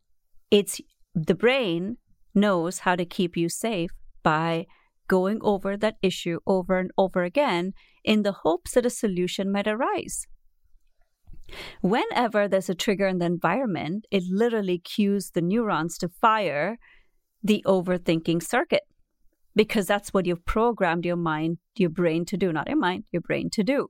it's 0.52 0.82
the 1.14 1.36
brain 1.36 1.98
knows 2.34 2.80
how 2.80 2.96
to 2.96 3.06
keep 3.06 3.38
you 3.38 3.50
safe 3.50 3.92
by 4.24 4.66
going 5.08 5.40
over 5.42 5.78
that 5.78 5.96
issue 6.02 6.40
over 6.46 6.78
and 6.78 6.92
over 6.98 7.24
again 7.24 7.74
in 8.04 8.24
the 8.24 8.32
hopes 8.44 8.72
that 8.72 8.86
a 8.86 8.90
solution 8.90 9.52
might 9.52 9.68
arise. 9.68 10.28
Whenever 11.82 12.48
there's 12.48 12.70
a 12.70 12.76
trigger 12.76 13.08
in 13.08 13.20
the 13.20 13.26
environment, 13.26 14.06
it 14.12 14.24
literally 14.30 14.80
cues 14.80 15.32
the 15.32 15.42
neurons 15.42 15.98
to 15.98 16.10
fire 16.10 16.78
the 17.42 17.64
overthinking 17.66 18.44
circuit 18.44 18.84
because 19.56 19.88
that's 19.88 20.14
what 20.14 20.26
you've 20.26 20.46
programmed 20.46 21.06
your 21.06 21.16
mind, 21.16 21.58
your 21.78 21.90
brain 21.90 22.26
to 22.26 22.38
do, 22.38 22.52
not 22.52 22.68
your 22.68 22.78
mind, 22.78 23.06
your 23.12 23.22
brain 23.22 23.50
to 23.52 23.64
do. 23.64 23.88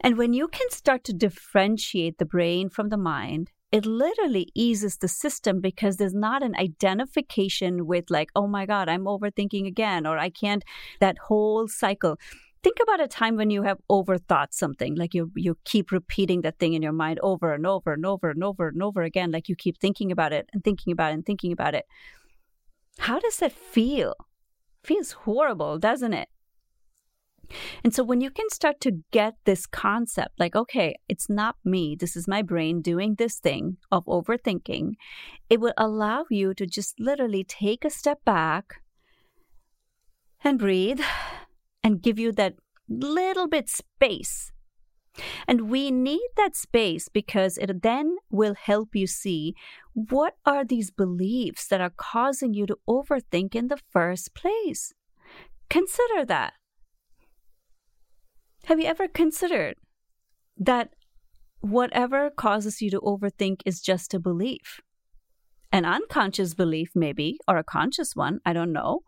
And 0.00 0.16
when 0.16 0.32
you 0.32 0.48
can 0.48 0.70
start 0.70 1.04
to 1.04 1.12
differentiate 1.12 2.18
the 2.18 2.24
brain 2.24 2.68
from 2.68 2.88
the 2.88 2.96
mind, 2.96 3.50
it 3.70 3.84
literally 3.84 4.48
eases 4.54 4.96
the 4.96 5.08
system 5.08 5.60
because 5.60 5.96
there's 5.96 6.14
not 6.14 6.42
an 6.42 6.54
identification 6.56 7.86
with, 7.86 8.08
like, 8.08 8.30
oh 8.34 8.46
my 8.46 8.64
God, 8.64 8.88
I'm 8.88 9.04
overthinking 9.04 9.66
again, 9.66 10.06
or 10.06 10.16
I 10.18 10.30
can't, 10.30 10.64
that 11.00 11.18
whole 11.18 11.68
cycle. 11.68 12.18
Think 12.62 12.78
about 12.82 13.00
a 13.00 13.08
time 13.08 13.36
when 13.36 13.50
you 13.50 13.62
have 13.62 13.78
overthought 13.90 14.48
something, 14.50 14.96
like 14.96 15.14
you 15.14 15.30
you 15.36 15.56
keep 15.64 15.92
repeating 15.92 16.40
that 16.40 16.58
thing 16.58 16.72
in 16.72 16.82
your 16.82 16.92
mind 16.92 17.20
over 17.22 17.52
and 17.52 17.66
over 17.66 17.92
and 17.92 18.04
over 18.04 18.30
and 18.30 18.42
over 18.42 18.68
and 18.68 18.82
over 18.82 19.02
again, 19.02 19.30
like 19.30 19.48
you 19.48 19.54
keep 19.54 19.78
thinking 19.78 20.10
about 20.10 20.32
it 20.32 20.48
and 20.52 20.64
thinking 20.64 20.92
about 20.92 21.10
it 21.10 21.14
and 21.14 21.26
thinking 21.26 21.52
about 21.52 21.74
it. 21.74 21.84
How 22.98 23.20
does 23.20 23.36
that 23.36 23.52
feel? 23.52 24.14
Feels 24.82 25.12
horrible, 25.12 25.78
doesn't 25.78 26.14
it? 26.14 26.28
And 27.82 27.94
so 27.94 28.02
when 28.04 28.20
you 28.20 28.30
can 28.30 28.48
start 28.50 28.80
to 28.82 29.02
get 29.10 29.34
this 29.44 29.66
concept, 29.66 30.38
like, 30.38 30.54
okay, 30.54 30.96
it's 31.08 31.28
not 31.28 31.56
me, 31.64 31.96
this 31.98 32.16
is 32.16 32.28
my 32.28 32.42
brain 32.42 32.82
doing 32.82 33.14
this 33.14 33.38
thing 33.38 33.78
of 33.90 34.04
overthinking, 34.06 34.92
it 35.48 35.60
will 35.60 35.74
allow 35.76 36.26
you 36.30 36.54
to 36.54 36.66
just 36.66 37.00
literally 37.00 37.44
take 37.44 37.84
a 37.84 37.90
step 37.90 38.24
back 38.24 38.82
and 40.44 40.58
breathe 40.58 41.00
and 41.82 42.02
give 42.02 42.18
you 42.18 42.32
that 42.32 42.54
little 42.88 43.48
bit 43.48 43.68
space. 43.68 44.52
And 45.48 45.68
we 45.68 45.90
need 45.90 46.28
that 46.36 46.54
space 46.54 47.08
because 47.08 47.58
it 47.58 47.82
then 47.82 48.16
will 48.30 48.54
help 48.54 48.90
you 48.94 49.06
see 49.06 49.54
what 49.94 50.34
are 50.46 50.64
these 50.64 50.90
beliefs 50.90 51.66
that 51.68 51.80
are 51.80 51.92
causing 51.96 52.54
you 52.54 52.66
to 52.66 52.78
overthink 52.88 53.54
in 53.54 53.66
the 53.66 53.80
first 53.90 54.34
place. 54.34 54.92
Consider 55.68 56.24
that. 56.26 56.52
Have 58.64 58.80
you 58.80 58.86
ever 58.86 59.08
considered 59.08 59.76
that 60.56 60.90
whatever 61.60 62.30
causes 62.30 62.82
you 62.82 62.90
to 62.90 63.00
overthink 63.00 63.62
is 63.64 63.80
just 63.80 64.14
a 64.14 64.20
belief? 64.20 64.80
An 65.72 65.84
unconscious 65.84 66.54
belief, 66.54 66.90
maybe, 66.94 67.38
or 67.46 67.58
a 67.58 67.64
conscious 67.64 68.16
one, 68.16 68.40
I 68.44 68.52
don't 68.52 68.72
know. 68.72 69.00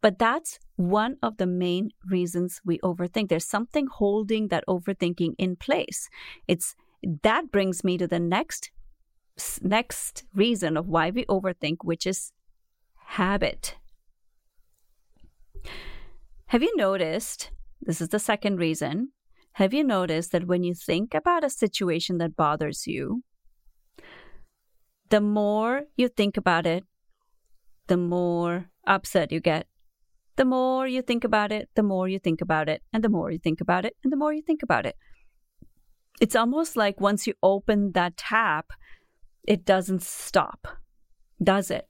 But 0.00 0.18
that's 0.18 0.58
one 0.76 1.16
of 1.22 1.38
the 1.38 1.46
main 1.46 1.90
reasons 2.10 2.60
we 2.62 2.78
overthink. 2.80 3.30
There's 3.30 3.48
something 3.48 3.86
holding 3.86 4.48
that 4.48 4.64
overthinking 4.68 5.34
in 5.38 5.56
place. 5.56 6.10
It's 6.46 6.74
that 7.22 7.50
brings 7.50 7.84
me 7.84 7.96
to 7.98 8.06
the 8.06 8.20
next 8.20 8.70
next 9.62 10.24
reason 10.34 10.76
of 10.76 10.86
why 10.86 11.10
we 11.10 11.24
overthink, 11.24 11.78
which 11.82 12.06
is 12.06 12.32
habit. 13.06 13.76
Have 16.46 16.62
you 16.62 16.76
noticed 16.76 17.50
this 17.84 18.00
is 18.00 18.08
the 18.08 18.18
second 18.18 18.56
reason. 18.56 19.10
Have 19.52 19.72
you 19.72 19.84
noticed 19.84 20.32
that 20.32 20.46
when 20.46 20.64
you 20.64 20.74
think 20.74 21.14
about 21.14 21.44
a 21.44 21.50
situation 21.50 22.18
that 22.18 22.36
bothers 22.36 22.86
you, 22.86 23.22
the 25.10 25.20
more 25.20 25.82
you 25.96 26.08
think 26.08 26.36
about 26.36 26.66
it, 26.66 26.84
the 27.86 27.96
more 27.96 28.70
upset 28.86 29.30
you 29.30 29.40
get. 29.40 29.66
The 30.36 30.44
more 30.44 30.86
you 30.88 31.02
think 31.02 31.22
about 31.24 31.52
it, 31.52 31.68
the 31.74 31.82
more 31.82 32.08
you 32.08 32.18
think 32.18 32.40
about 32.40 32.68
it, 32.68 32.82
and 32.92 33.04
the 33.04 33.08
more 33.08 33.30
you 33.30 33.38
think 33.38 33.60
about 33.60 33.84
it, 33.84 33.94
and 34.02 34.12
the 34.12 34.16
more 34.16 34.32
you 34.32 34.42
think 34.42 34.62
about 34.62 34.86
it. 34.86 34.96
It's 36.20 36.34
almost 36.34 36.76
like 36.76 37.00
once 37.00 37.26
you 37.26 37.34
open 37.42 37.92
that 37.92 38.16
tap, 38.16 38.66
it 39.46 39.64
doesn't 39.64 40.02
stop, 40.02 40.66
does 41.42 41.70
it? 41.70 41.86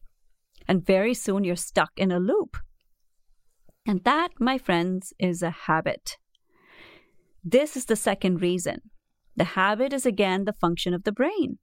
And 0.66 0.84
very 0.84 1.14
soon 1.14 1.44
you're 1.44 1.56
stuck 1.56 1.92
in 1.96 2.10
a 2.10 2.18
loop. 2.18 2.56
And 3.86 4.02
that, 4.04 4.30
my 4.38 4.58
friends, 4.58 5.12
is 5.18 5.42
a 5.42 5.50
habit. 5.50 6.16
This 7.44 7.76
is 7.76 7.84
the 7.84 7.96
second 7.96 8.40
reason. 8.40 8.80
The 9.36 9.44
habit 9.44 9.92
is 9.92 10.06
again 10.06 10.44
the 10.44 10.52
function 10.52 10.94
of 10.94 11.04
the 11.04 11.12
brain. 11.12 11.58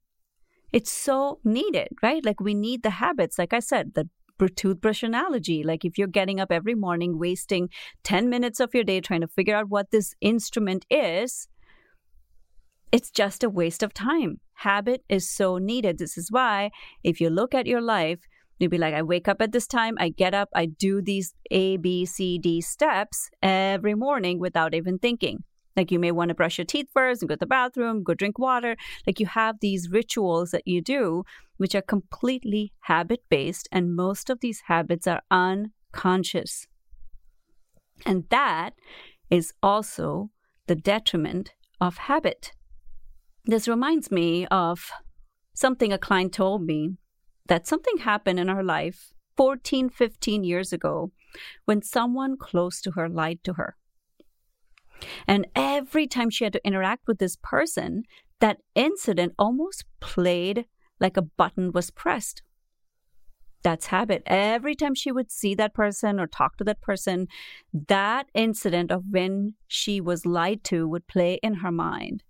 It's 0.72 0.90
so 0.90 1.40
needed, 1.44 1.88
right? 2.02 2.24
Like 2.24 2.40
we 2.40 2.54
need 2.54 2.82
the 2.82 2.90
habits. 2.90 3.38
Like 3.38 3.52
I 3.52 3.60
said, 3.60 3.94
the 3.94 4.08
toothbrush 4.56 5.02
analogy. 5.02 5.62
Like 5.62 5.84
if 5.84 5.96
you're 5.96 6.08
getting 6.08 6.40
up 6.40 6.50
every 6.50 6.74
morning, 6.74 7.18
wasting 7.18 7.68
10 8.02 8.28
minutes 8.28 8.58
of 8.58 8.74
your 8.74 8.82
day 8.82 9.00
trying 9.00 9.20
to 9.20 9.28
figure 9.28 9.54
out 9.54 9.68
what 9.68 9.90
this 9.90 10.14
instrument 10.20 10.84
is, 10.90 11.48
it's 12.90 13.10
just 13.10 13.44
a 13.44 13.50
waste 13.50 13.82
of 13.82 13.94
time. 13.94 14.40
Habit 14.54 15.04
is 15.08 15.28
so 15.28 15.58
needed. 15.58 15.98
This 15.98 16.18
is 16.18 16.30
why, 16.30 16.70
if 17.02 17.20
you 17.20 17.30
look 17.30 17.54
at 17.54 17.66
your 17.66 17.80
life, 17.80 18.20
You'd 18.62 18.70
be 18.70 18.78
like, 18.78 18.94
I 18.94 19.02
wake 19.02 19.26
up 19.26 19.42
at 19.42 19.50
this 19.50 19.66
time, 19.66 19.96
I 19.98 20.10
get 20.10 20.34
up, 20.34 20.48
I 20.54 20.66
do 20.66 21.02
these 21.02 21.34
A, 21.50 21.78
B, 21.78 22.06
C, 22.06 22.38
D 22.38 22.60
steps 22.60 23.28
every 23.42 23.96
morning 23.96 24.38
without 24.38 24.72
even 24.72 25.00
thinking. 25.00 25.42
Like 25.76 25.90
you 25.90 25.98
may 25.98 26.12
want 26.12 26.28
to 26.28 26.36
brush 26.36 26.58
your 26.58 26.64
teeth 26.64 26.86
first 26.94 27.22
and 27.22 27.28
go 27.28 27.34
to 27.34 27.40
the 27.40 27.46
bathroom, 27.46 28.04
go 28.04 28.14
drink 28.14 28.38
water. 28.38 28.76
Like 29.04 29.18
you 29.18 29.26
have 29.26 29.56
these 29.58 29.90
rituals 29.90 30.52
that 30.52 30.62
you 30.64 30.80
do, 30.80 31.24
which 31.56 31.74
are 31.74 31.82
completely 31.82 32.72
habit 32.82 33.24
based, 33.28 33.68
and 33.72 33.96
most 33.96 34.30
of 34.30 34.38
these 34.38 34.62
habits 34.66 35.08
are 35.08 35.22
unconscious. 35.28 36.68
And 38.06 38.26
that 38.30 38.74
is 39.28 39.52
also 39.60 40.30
the 40.68 40.76
detriment 40.76 41.50
of 41.80 41.96
habit. 41.96 42.52
This 43.44 43.66
reminds 43.66 44.12
me 44.12 44.46
of 44.52 44.88
something 45.52 45.92
a 45.92 45.98
client 45.98 46.32
told 46.32 46.62
me 46.62 46.98
that 47.46 47.66
something 47.66 47.98
happened 47.98 48.38
in 48.38 48.48
her 48.48 48.62
life 48.62 49.12
14, 49.36 49.88
15 49.88 50.44
years 50.44 50.72
ago 50.72 51.10
when 51.64 51.82
someone 51.82 52.36
close 52.36 52.80
to 52.82 52.92
her 52.92 53.08
lied 53.08 53.42
to 53.44 53.54
her. 53.54 53.76
And 55.26 55.46
every 55.56 56.06
time 56.06 56.30
she 56.30 56.44
had 56.44 56.52
to 56.52 56.66
interact 56.66 57.08
with 57.08 57.18
this 57.18 57.36
person, 57.42 58.04
that 58.40 58.58
incident 58.74 59.34
almost 59.38 59.84
played 60.00 60.66
like 61.00 61.16
a 61.16 61.22
button 61.22 61.72
was 61.72 61.90
pressed. 61.90 62.42
That's 63.62 63.86
habit. 63.86 64.22
Every 64.26 64.74
time 64.74 64.94
she 64.94 65.12
would 65.12 65.30
see 65.30 65.54
that 65.54 65.74
person 65.74 66.18
or 66.18 66.26
talk 66.26 66.56
to 66.56 66.64
that 66.64 66.80
person, 66.80 67.28
that 67.72 68.26
incident 68.34 68.90
of 68.90 69.04
when 69.10 69.54
she 69.68 70.00
was 70.00 70.26
lied 70.26 70.64
to 70.64 70.88
would 70.88 71.06
play 71.06 71.38
in 71.42 71.54
her 71.54 71.70
mind. 71.70 72.24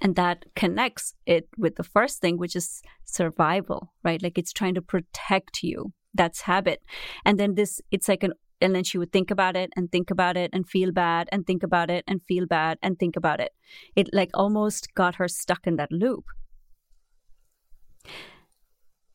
And 0.00 0.14
that 0.16 0.44
connects 0.54 1.14
it 1.26 1.48
with 1.56 1.76
the 1.76 1.82
first 1.84 2.20
thing, 2.20 2.38
which 2.38 2.54
is 2.54 2.82
survival, 3.04 3.92
right? 4.04 4.22
Like 4.22 4.38
it's 4.38 4.52
trying 4.52 4.74
to 4.74 4.82
protect 4.82 5.62
you. 5.62 5.92
That's 6.14 6.42
habit. 6.42 6.82
And 7.24 7.38
then 7.38 7.54
this, 7.54 7.80
it's 7.90 8.08
like 8.08 8.22
an, 8.22 8.32
and 8.60 8.74
then 8.74 8.84
she 8.84 8.98
would 8.98 9.12
think 9.12 9.30
about 9.30 9.56
it 9.56 9.70
and 9.76 9.90
think 9.90 10.10
about 10.10 10.36
it 10.36 10.50
and 10.52 10.68
feel 10.68 10.92
bad 10.92 11.28
and 11.30 11.46
think 11.46 11.62
about 11.62 11.90
it 11.90 12.04
and 12.08 12.20
feel 12.26 12.46
bad 12.46 12.78
and 12.82 12.98
think 12.98 13.16
about 13.16 13.40
it. 13.40 13.52
It 13.94 14.08
like 14.12 14.30
almost 14.34 14.94
got 14.94 15.16
her 15.16 15.28
stuck 15.28 15.66
in 15.66 15.76
that 15.76 15.92
loop. 15.92 16.24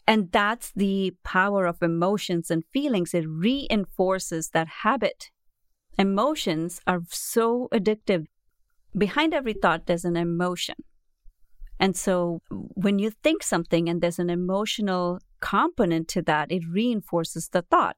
And 0.05 0.31
that's 0.31 0.71
the 0.75 1.13
power 1.23 1.65
of 1.65 1.81
emotions 1.81 2.51
and 2.51 2.63
feelings. 2.73 3.13
It 3.13 3.25
reinforces 3.27 4.49
that 4.49 4.67
habit. 4.83 5.29
Emotions 5.97 6.81
are 6.85 7.01
so 7.09 7.69
addictive 7.71 8.25
behind 8.97 9.33
every 9.33 9.53
thought, 9.53 9.85
there's 9.85 10.05
an 10.05 10.15
emotion. 10.15 10.75
And 11.79 11.97
so 11.97 12.41
when 12.49 12.99
you 12.99 13.09
think 13.09 13.43
something 13.43 13.89
and 13.89 14.01
there's 14.01 14.19
an 14.19 14.29
emotional 14.29 15.19
component 15.41 16.07
to 16.09 16.21
that, 16.23 16.51
it 16.51 16.63
reinforces 16.69 17.49
the 17.49 17.63
thought. 17.63 17.97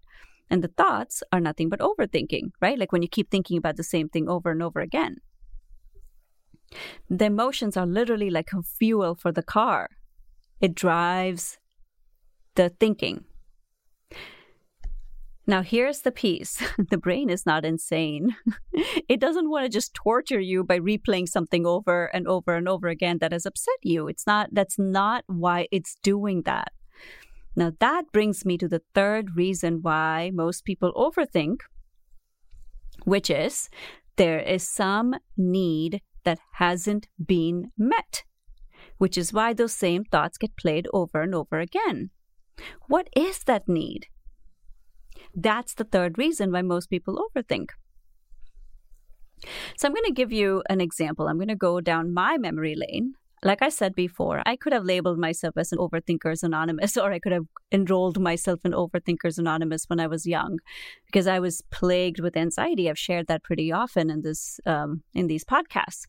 And 0.50 0.64
the 0.64 0.70
thoughts 0.70 1.24
are 1.32 1.40
nothing 1.40 1.70
but 1.70 1.80
overthinking, 1.80 2.52
right? 2.62 2.78
Like 2.78 2.92
when 2.92 3.02
you 3.02 3.08
keep 3.08 3.30
thinking 3.30 3.58
about 3.58 3.78
the 3.78 3.84
same 3.84 4.10
thing 4.10 4.30
over 4.30 4.52
and 4.52 4.62
over 4.62 4.80
again. 4.80 5.18
The 7.10 7.26
emotions 7.26 7.78
are 7.78 7.86
literally 7.86 8.30
like 8.30 8.50
fuel 8.78 9.16
for 9.16 9.32
the 9.32 9.44
car, 9.44 9.90
it 10.62 10.76
drives 10.76 11.58
the 12.56 12.70
thinking. 12.70 13.26
Now, 15.48 15.62
here's 15.62 16.02
the 16.02 16.12
piece 16.12 16.62
the 16.90 16.98
brain 16.98 17.30
is 17.30 17.46
not 17.46 17.66
insane. 17.66 18.36
it 19.08 19.20
doesn't 19.20 19.50
want 19.50 19.66
to 19.66 19.70
just 19.70 19.94
torture 19.94 20.40
you 20.40 20.64
by 20.64 20.80
replaying 20.80 21.28
something 21.28 21.66
over 21.66 22.06
and 22.08 22.28
over 22.28 22.56
and 22.56 22.68
over 22.68 22.88
again 22.88 23.20
that 23.20 23.32
has 23.32 23.46
upset 23.46 23.78
you. 23.84 24.08
It's 24.08 24.26
not, 24.26 24.50
that's 24.52 24.80
not 24.80 25.24
why 25.28 25.68
it's 25.72 25.96
doing 26.02 26.44
that. 26.44 26.72
Now, 27.56 27.72
that 27.80 28.12
brings 28.12 28.46
me 28.46 28.58
to 28.58 28.68
the 28.68 28.82
third 28.94 29.36
reason 29.36 29.80
why 29.82 30.32
most 30.34 30.66
people 30.66 30.92
overthink, 30.94 31.60
which 33.04 33.30
is 33.30 33.70
there 34.18 34.40
is 34.40 34.68
some 34.68 35.16
need 35.38 36.02
that 36.24 36.40
hasn't 36.54 37.08
been 37.24 37.72
met, 37.78 38.24
which 38.98 39.18
is 39.18 39.32
why 39.32 39.54
those 39.54 39.74
same 39.74 40.04
thoughts 40.04 40.38
get 40.38 40.58
played 40.58 40.88
over 40.92 41.22
and 41.22 41.36
over 41.36 41.60
again. 41.60 42.10
What 42.88 43.10
is 43.16 43.44
that 43.44 43.70
need? 43.70 44.08
That's 45.36 45.74
the 45.74 45.84
third 45.84 46.18
reason 46.18 46.52
why 46.52 46.62
most 46.62 46.90
people 46.90 47.28
overthink. 47.36 47.72
So, 49.78 49.88
I'm 49.88 49.94
going 49.94 50.06
to 50.06 50.14
give 50.14 50.32
you 50.32 50.64
an 50.70 50.80
example. 50.82 51.28
I'm 51.28 51.38
going 51.38 51.50
to 51.50 51.56
go 51.56 51.82
down 51.82 52.14
my 52.14 52.38
memory 52.38 52.76
lane. 52.76 53.14
Like 53.44 53.62
I 53.62 53.70
said 53.70 53.94
before, 53.94 54.42
I 54.46 54.56
could 54.56 54.74
have 54.74 54.86
labeled 54.86 55.20
myself 55.20 55.56
as 55.58 55.72
an 55.72 55.78
Overthinkers 55.78 56.42
Anonymous, 56.42 56.98
or 57.04 57.12
I 57.12 57.20
could 57.20 57.34
have 57.34 57.46
enrolled 57.72 58.20
myself 58.20 58.62
in 58.64 58.72
Overthinkers 58.72 59.38
Anonymous 59.38 59.86
when 59.88 60.00
I 60.00 60.08
was 60.08 60.26
young, 60.26 60.60
because 61.06 61.28
I 61.28 61.40
was 61.40 61.62
plagued 61.70 62.20
with 62.20 62.38
anxiety. 62.38 62.90
I've 62.90 62.98
shared 62.98 63.28
that 63.28 63.44
pretty 63.44 63.72
often 63.72 64.10
in 64.10 64.22
this 64.22 64.60
um, 64.66 65.04
in 65.14 65.28
these 65.28 65.44
podcasts. 65.44 66.06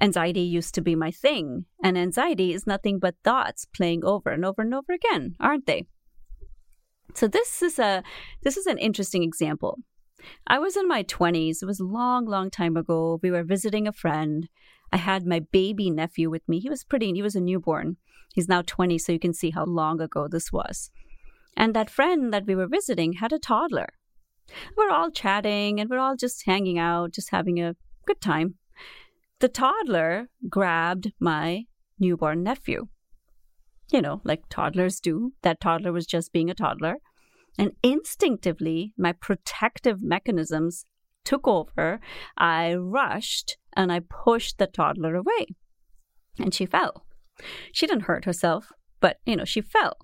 Anxiety 0.00 0.40
used 0.40 0.74
to 0.74 0.80
be 0.80 0.94
my 0.94 1.10
thing, 1.10 1.64
and 1.82 1.96
anxiety 1.96 2.52
is 2.52 2.66
nothing 2.66 2.98
but 2.98 3.16
thoughts 3.24 3.66
playing 3.74 4.04
over 4.04 4.30
and 4.30 4.44
over 4.44 4.62
and 4.62 4.74
over 4.74 4.92
again, 4.92 5.36
aren't 5.40 5.66
they? 5.66 5.86
So 7.14 7.28
this 7.28 7.62
is 7.62 7.78
a 7.78 8.02
this 8.42 8.56
is 8.56 8.66
an 8.66 8.78
interesting 8.78 9.22
example. 9.22 9.78
I 10.46 10.58
was 10.58 10.76
in 10.76 10.88
my 10.88 11.02
20s. 11.04 11.62
It 11.62 11.66
was 11.66 11.80
a 11.80 11.84
long, 11.84 12.24
long 12.24 12.50
time 12.50 12.76
ago. 12.76 13.20
We 13.22 13.30
were 13.30 13.44
visiting 13.44 13.86
a 13.86 13.92
friend. 13.92 14.48
I 14.92 14.96
had 14.96 15.26
my 15.26 15.40
baby 15.40 15.90
nephew 15.90 16.30
with 16.30 16.48
me. 16.48 16.60
He 16.60 16.70
was 16.70 16.84
pretty, 16.84 17.12
he 17.12 17.22
was 17.22 17.34
a 17.34 17.40
newborn. 17.40 17.96
He's 18.32 18.48
now 18.48 18.62
20, 18.62 18.98
so 18.98 19.12
you 19.12 19.18
can 19.18 19.34
see 19.34 19.50
how 19.50 19.64
long 19.64 20.00
ago 20.00 20.28
this 20.28 20.52
was. 20.52 20.90
And 21.56 21.74
that 21.74 21.90
friend 21.90 22.32
that 22.32 22.46
we 22.46 22.54
were 22.54 22.66
visiting 22.66 23.14
had 23.14 23.32
a 23.32 23.38
toddler. 23.38 23.88
We're 24.76 24.90
all 24.90 25.10
chatting 25.10 25.80
and 25.80 25.88
we're 25.88 25.98
all 25.98 26.16
just 26.16 26.44
hanging 26.46 26.78
out, 26.78 27.12
just 27.12 27.30
having 27.30 27.60
a 27.60 27.76
good 28.06 28.20
time. 28.20 28.54
The 29.40 29.48
toddler 29.48 30.28
grabbed 30.48 31.12
my 31.20 31.64
newborn 31.98 32.42
nephew 32.42 32.88
you 33.92 34.00
know, 34.00 34.20
like 34.24 34.42
toddlers 34.48 35.00
do. 35.00 35.32
That 35.42 35.60
toddler 35.60 35.92
was 35.92 36.06
just 36.06 36.32
being 36.32 36.50
a 36.50 36.54
toddler. 36.54 36.96
And 37.58 37.72
instinctively, 37.82 38.92
my 38.98 39.12
protective 39.12 40.02
mechanisms 40.02 40.84
took 41.24 41.46
over. 41.46 42.00
I 42.36 42.74
rushed 42.74 43.56
and 43.74 43.92
I 43.92 44.00
pushed 44.00 44.58
the 44.58 44.66
toddler 44.66 45.14
away. 45.14 45.46
And 46.38 46.52
she 46.52 46.66
fell. 46.66 47.04
She 47.72 47.86
didn't 47.86 48.04
hurt 48.04 48.24
herself, 48.24 48.72
but, 49.00 49.18
you 49.24 49.36
know, 49.36 49.44
she 49.44 49.60
fell. 49.60 49.96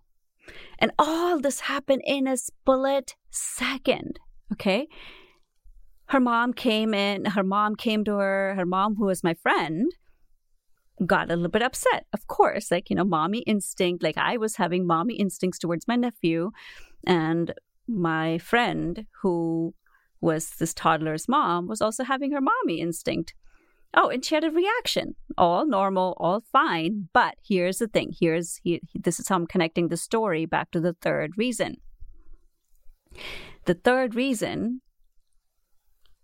And 0.78 0.92
all 0.98 1.40
this 1.40 1.60
happened 1.60 2.02
in 2.04 2.26
a 2.26 2.36
split 2.36 3.14
second. 3.30 4.18
Okay. 4.52 4.88
Her 6.06 6.20
mom 6.20 6.52
came 6.52 6.92
in, 6.92 7.24
her 7.24 7.44
mom 7.44 7.76
came 7.76 8.04
to 8.04 8.14
her, 8.14 8.54
her 8.56 8.66
mom, 8.66 8.96
who 8.96 9.06
was 9.06 9.22
my 9.22 9.34
friend, 9.34 9.92
got 11.06 11.30
a 11.30 11.36
little 11.36 11.50
bit 11.50 11.62
upset. 11.62 12.06
Of 12.12 12.26
course, 12.26 12.70
like, 12.70 12.90
you 12.90 12.96
know, 12.96 13.04
mommy 13.04 13.40
instinct, 13.40 14.02
like 14.02 14.18
I 14.18 14.36
was 14.36 14.56
having 14.56 14.86
mommy 14.86 15.14
instincts 15.14 15.58
towards 15.58 15.88
my 15.88 15.96
nephew. 15.96 16.50
And 17.06 17.54
my 17.86 18.38
friend, 18.38 19.06
who 19.22 19.74
was 20.20 20.50
this 20.58 20.74
toddler's 20.74 21.28
mom, 21.28 21.66
was 21.66 21.80
also 21.80 22.04
having 22.04 22.32
her 22.32 22.40
mommy 22.40 22.80
instinct. 22.80 23.34
Oh, 23.94 24.08
and 24.08 24.24
she 24.24 24.34
had 24.34 24.44
a 24.44 24.50
reaction. 24.50 25.16
All 25.36 25.66
normal, 25.66 26.14
all 26.18 26.42
fine. 26.52 27.08
But 27.12 27.36
here's 27.46 27.78
the 27.78 27.88
thing. 27.88 28.14
Here's 28.18 28.60
he, 28.62 28.80
this 28.94 29.18
is 29.18 29.28
how 29.28 29.36
I'm 29.36 29.46
connecting 29.46 29.88
the 29.88 29.96
story 29.96 30.46
back 30.46 30.70
to 30.72 30.80
the 30.80 30.92
third 30.92 31.32
reason. 31.36 31.78
The 33.64 33.74
third 33.74 34.14
reason 34.14 34.82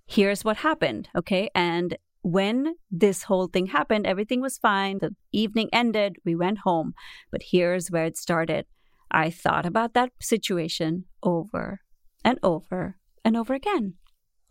here's 0.07 0.45
what 0.45 0.59
happened, 0.59 1.09
okay? 1.17 1.51
And 1.55 1.97
when 2.27 2.75
this 2.91 3.23
whole 3.23 3.47
thing 3.47 3.67
happened, 3.67 4.05
everything 4.05 4.41
was 4.41 4.59
fine. 4.59 4.99
The 4.99 5.15
evening 5.31 5.69
ended. 5.73 6.17
We 6.25 6.35
went 6.35 6.59
home. 6.59 6.93
But 7.31 7.41
here's 7.53 7.89
where 7.89 8.05
it 8.05 8.17
started. 8.17 8.67
I 9.13 9.31
thought 9.31 9.65
about 9.65 9.95
that 9.95 10.11
situation 10.21 11.05
over 11.23 11.83
and 12.25 12.41
over 12.43 12.97
and 13.25 13.37
over 13.37 13.55
again. 13.55 13.95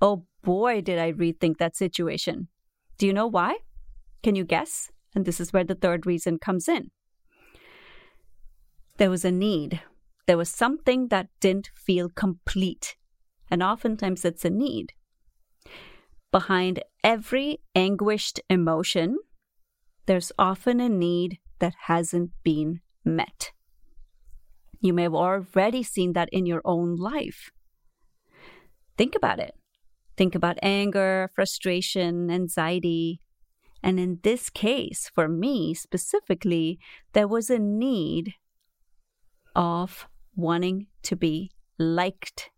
Oh 0.02 0.26
boy, 0.42 0.80
did 0.80 1.00
I 1.00 1.12
rethink 1.12 1.58
that 1.58 1.76
situation. 1.76 2.48
Do 2.98 3.08
you 3.08 3.12
know 3.12 3.28
why? 3.28 3.58
Can 4.24 4.36
you 4.36 4.46
guess? 4.46 4.90
And 5.14 5.26
this 5.26 5.42
is 5.42 5.52
where 5.52 5.66
the 5.66 5.76
third 5.76 6.06
reason 6.06 6.40
comes 6.40 6.70
in. 6.70 6.92
There 8.96 9.10
was 9.10 9.26
a 9.26 9.32
need. 9.32 9.82
There 10.28 10.38
was 10.38 10.50
something 10.50 11.10
that 11.10 11.28
didn't 11.42 11.72
feel 11.76 12.08
complete. 12.08 12.96
And 13.52 13.62
oftentimes 13.62 14.24
it's 14.24 14.46
a 14.46 14.50
need 14.50 14.94
behind 16.36 16.84
every 17.02 17.60
anguished 17.76 18.42
emotion, 18.50 19.18
there's 20.06 20.34
often 20.38 20.82
a 20.82 20.90
need 20.90 21.40
that 21.60 21.74
hasn't 21.88 22.30
been 22.44 22.82
met. 23.06 23.54
You 24.82 24.92
may 24.92 25.04
have 25.04 25.16
already 25.16 25.82
seen 25.82 26.12
that 26.12 26.28
in 26.34 26.46
your 26.46 26.62
own 26.66 26.98
life. 26.98 27.52
Think 28.98 29.16
about 29.16 29.40
it. 29.40 29.54
Think 30.18 30.36
about 30.36 30.58
anger, 30.62 31.30
frustration, 31.34 32.30
anxiety. 32.30 33.22
And 33.82 33.98
in 33.98 34.20
this 34.24 34.50
case, 34.50 35.10
for 35.16 35.30
me 35.30 35.74
specifically, 35.74 36.80
there 37.14 37.30
was 37.30 37.50
a 37.50 37.60
need 37.60 38.34
of 39.56 40.06
wanting 40.36 40.88
to 41.04 41.16
be 41.16 41.52
liked 41.80 42.50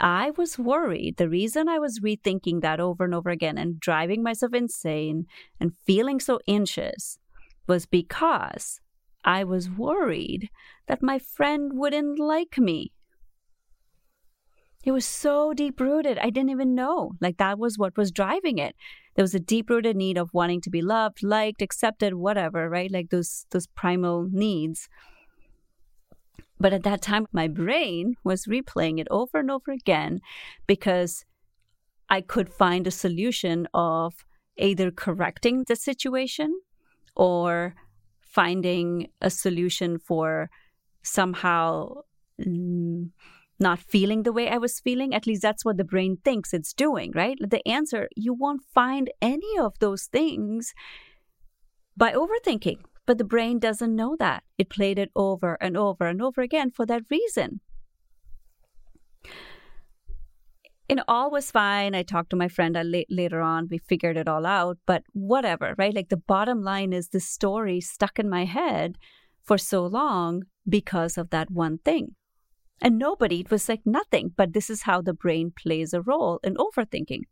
I 0.00 0.30
was 0.36 0.58
worried. 0.58 1.16
The 1.16 1.28
reason 1.28 1.68
I 1.68 1.78
was 1.78 2.00
rethinking 2.00 2.60
that 2.62 2.80
over 2.80 3.04
and 3.04 3.14
over 3.14 3.30
again 3.30 3.58
and 3.58 3.80
driving 3.80 4.22
myself 4.22 4.52
insane 4.54 5.26
and 5.60 5.72
feeling 5.86 6.20
so 6.20 6.40
anxious 6.46 7.18
was 7.66 7.86
because 7.86 8.80
I 9.24 9.44
was 9.44 9.70
worried 9.70 10.50
that 10.86 11.02
my 11.02 11.18
friend 11.18 11.72
wouldn't 11.74 12.18
like 12.18 12.58
me. 12.58 12.92
It 14.84 14.92
was 14.92 15.04
so 15.04 15.52
deep 15.52 15.80
rooted. 15.80 16.16
I 16.18 16.30
didn't 16.30 16.50
even 16.50 16.76
know. 16.76 17.12
Like 17.20 17.38
that 17.38 17.58
was 17.58 17.76
what 17.76 17.96
was 17.96 18.12
driving 18.12 18.58
it. 18.58 18.76
There 19.16 19.24
was 19.24 19.34
a 19.34 19.40
deep 19.40 19.68
rooted 19.68 19.96
need 19.96 20.16
of 20.16 20.32
wanting 20.32 20.60
to 20.60 20.70
be 20.70 20.80
loved, 20.80 21.24
liked, 21.24 21.60
accepted, 21.60 22.14
whatever, 22.14 22.68
right? 22.70 22.90
Like 22.90 23.10
those 23.10 23.46
those 23.50 23.66
primal 23.66 24.28
needs. 24.30 24.88
But 26.58 26.72
at 26.72 26.84
that 26.84 27.02
time, 27.02 27.26
my 27.32 27.48
brain 27.48 28.16
was 28.24 28.46
replaying 28.46 28.98
it 28.98 29.08
over 29.10 29.38
and 29.38 29.50
over 29.50 29.70
again 29.72 30.20
because 30.66 31.24
I 32.08 32.20
could 32.20 32.48
find 32.48 32.86
a 32.86 32.90
solution 32.90 33.68
of 33.74 34.24
either 34.56 34.90
correcting 34.90 35.64
the 35.66 35.76
situation 35.76 36.60
or 37.14 37.74
finding 38.20 39.08
a 39.20 39.30
solution 39.30 39.98
for 39.98 40.50
somehow 41.02 42.02
mm, 42.40 43.10
not 43.58 43.78
feeling 43.78 44.22
the 44.22 44.32
way 44.32 44.48
I 44.48 44.58
was 44.58 44.80
feeling. 44.80 45.14
At 45.14 45.26
least 45.26 45.42
that's 45.42 45.64
what 45.64 45.76
the 45.76 45.84
brain 45.84 46.18
thinks 46.24 46.52
it's 46.52 46.72
doing, 46.72 47.12
right? 47.14 47.38
The 47.40 47.66
answer, 47.66 48.08
you 48.16 48.34
won't 48.34 48.62
find 48.74 49.10
any 49.20 49.58
of 49.58 49.78
those 49.78 50.04
things 50.04 50.74
by 51.96 52.12
overthinking. 52.12 52.80
But 53.06 53.18
the 53.18 53.24
brain 53.24 53.58
doesn't 53.58 53.94
know 53.94 54.16
that. 54.18 54.42
It 54.58 54.68
played 54.68 54.98
it 54.98 55.10
over 55.14 55.56
and 55.60 55.76
over 55.76 56.06
and 56.06 56.20
over 56.20 56.40
again 56.40 56.70
for 56.70 56.84
that 56.86 57.02
reason. 57.10 57.60
And 60.88 61.02
all 61.08 61.30
was 61.30 61.50
fine. 61.50 61.94
I 61.94 62.02
talked 62.02 62.30
to 62.30 62.36
my 62.36 62.48
friend 62.48 62.76
I, 62.76 62.82
later 63.08 63.40
on. 63.40 63.68
We 63.68 63.78
figured 63.78 64.16
it 64.16 64.28
all 64.28 64.46
out, 64.46 64.78
but 64.86 65.02
whatever, 65.12 65.74
right? 65.78 65.94
Like 65.94 66.10
the 66.10 66.16
bottom 66.16 66.62
line 66.62 66.92
is 66.92 67.08
this 67.08 67.28
story 67.28 67.80
stuck 67.80 68.18
in 68.18 68.28
my 68.28 68.44
head 68.44 68.96
for 69.42 69.58
so 69.58 69.84
long 69.84 70.44
because 70.68 71.18
of 71.18 71.30
that 71.30 71.50
one 71.50 71.78
thing. 71.78 72.14
And 72.80 72.98
nobody, 72.98 73.40
it 73.40 73.50
was 73.50 73.68
like 73.68 73.82
nothing, 73.84 74.32
but 74.36 74.52
this 74.52 74.68
is 74.68 74.82
how 74.82 75.00
the 75.00 75.14
brain 75.14 75.52
plays 75.56 75.92
a 75.92 76.02
role 76.02 76.40
in 76.44 76.56
overthinking. 76.56 77.22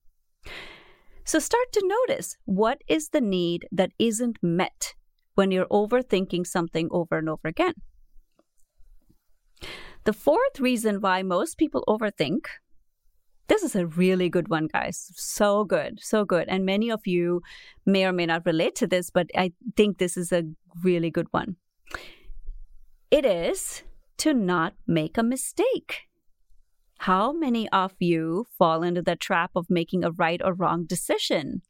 So 1.24 1.38
start 1.38 1.72
to 1.72 1.96
notice 2.08 2.36
what 2.44 2.82
is 2.88 3.10
the 3.10 3.20
need 3.20 3.66
that 3.70 3.92
isn't 3.98 4.38
met 4.42 4.94
when 5.34 5.50
you're 5.50 5.66
overthinking 5.66 6.46
something 6.46 6.88
over 6.90 7.18
and 7.18 7.28
over 7.28 7.48
again. 7.48 7.74
The 10.04 10.12
fourth 10.12 10.60
reason 10.60 11.00
why 11.00 11.22
most 11.22 11.56
people 11.56 11.84
overthink 11.88 12.46
this 13.46 13.62
is 13.62 13.76
a 13.76 13.86
really 13.86 14.30
good 14.30 14.48
one, 14.48 14.68
guys. 14.72 15.10
So 15.16 15.64
good, 15.64 16.00
so 16.00 16.24
good. 16.24 16.48
And 16.48 16.64
many 16.64 16.90
of 16.90 17.06
you 17.06 17.42
may 17.84 18.06
or 18.06 18.12
may 18.12 18.26
not 18.26 18.46
relate 18.46 18.74
to 18.76 18.86
this, 18.86 19.10
but 19.10 19.26
I 19.36 19.52
think 19.76 19.98
this 19.98 20.16
is 20.16 20.32
a 20.32 20.44
really 20.82 21.10
good 21.10 21.26
one. 21.30 21.56
It 23.10 23.26
is 23.26 23.82
to 24.18 24.32
not 24.32 24.74
make 24.86 25.18
a 25.18 25.22
mistake. 25.22 26.08
How 27.00 27.32
many 27.32 27.68
of 27.68 27.92
you 27.98 28.46
fall 28.56 28.82
into 28.82 29.02
the 29.02 29.16
trap 29.16 29.50
of 29.54 29.66
making 29.68 30.04
a 30.04 30.10
right 30.12 30.40
or 30.42 30.54
wrong 30.54 30.86
decision? 30.86 31.60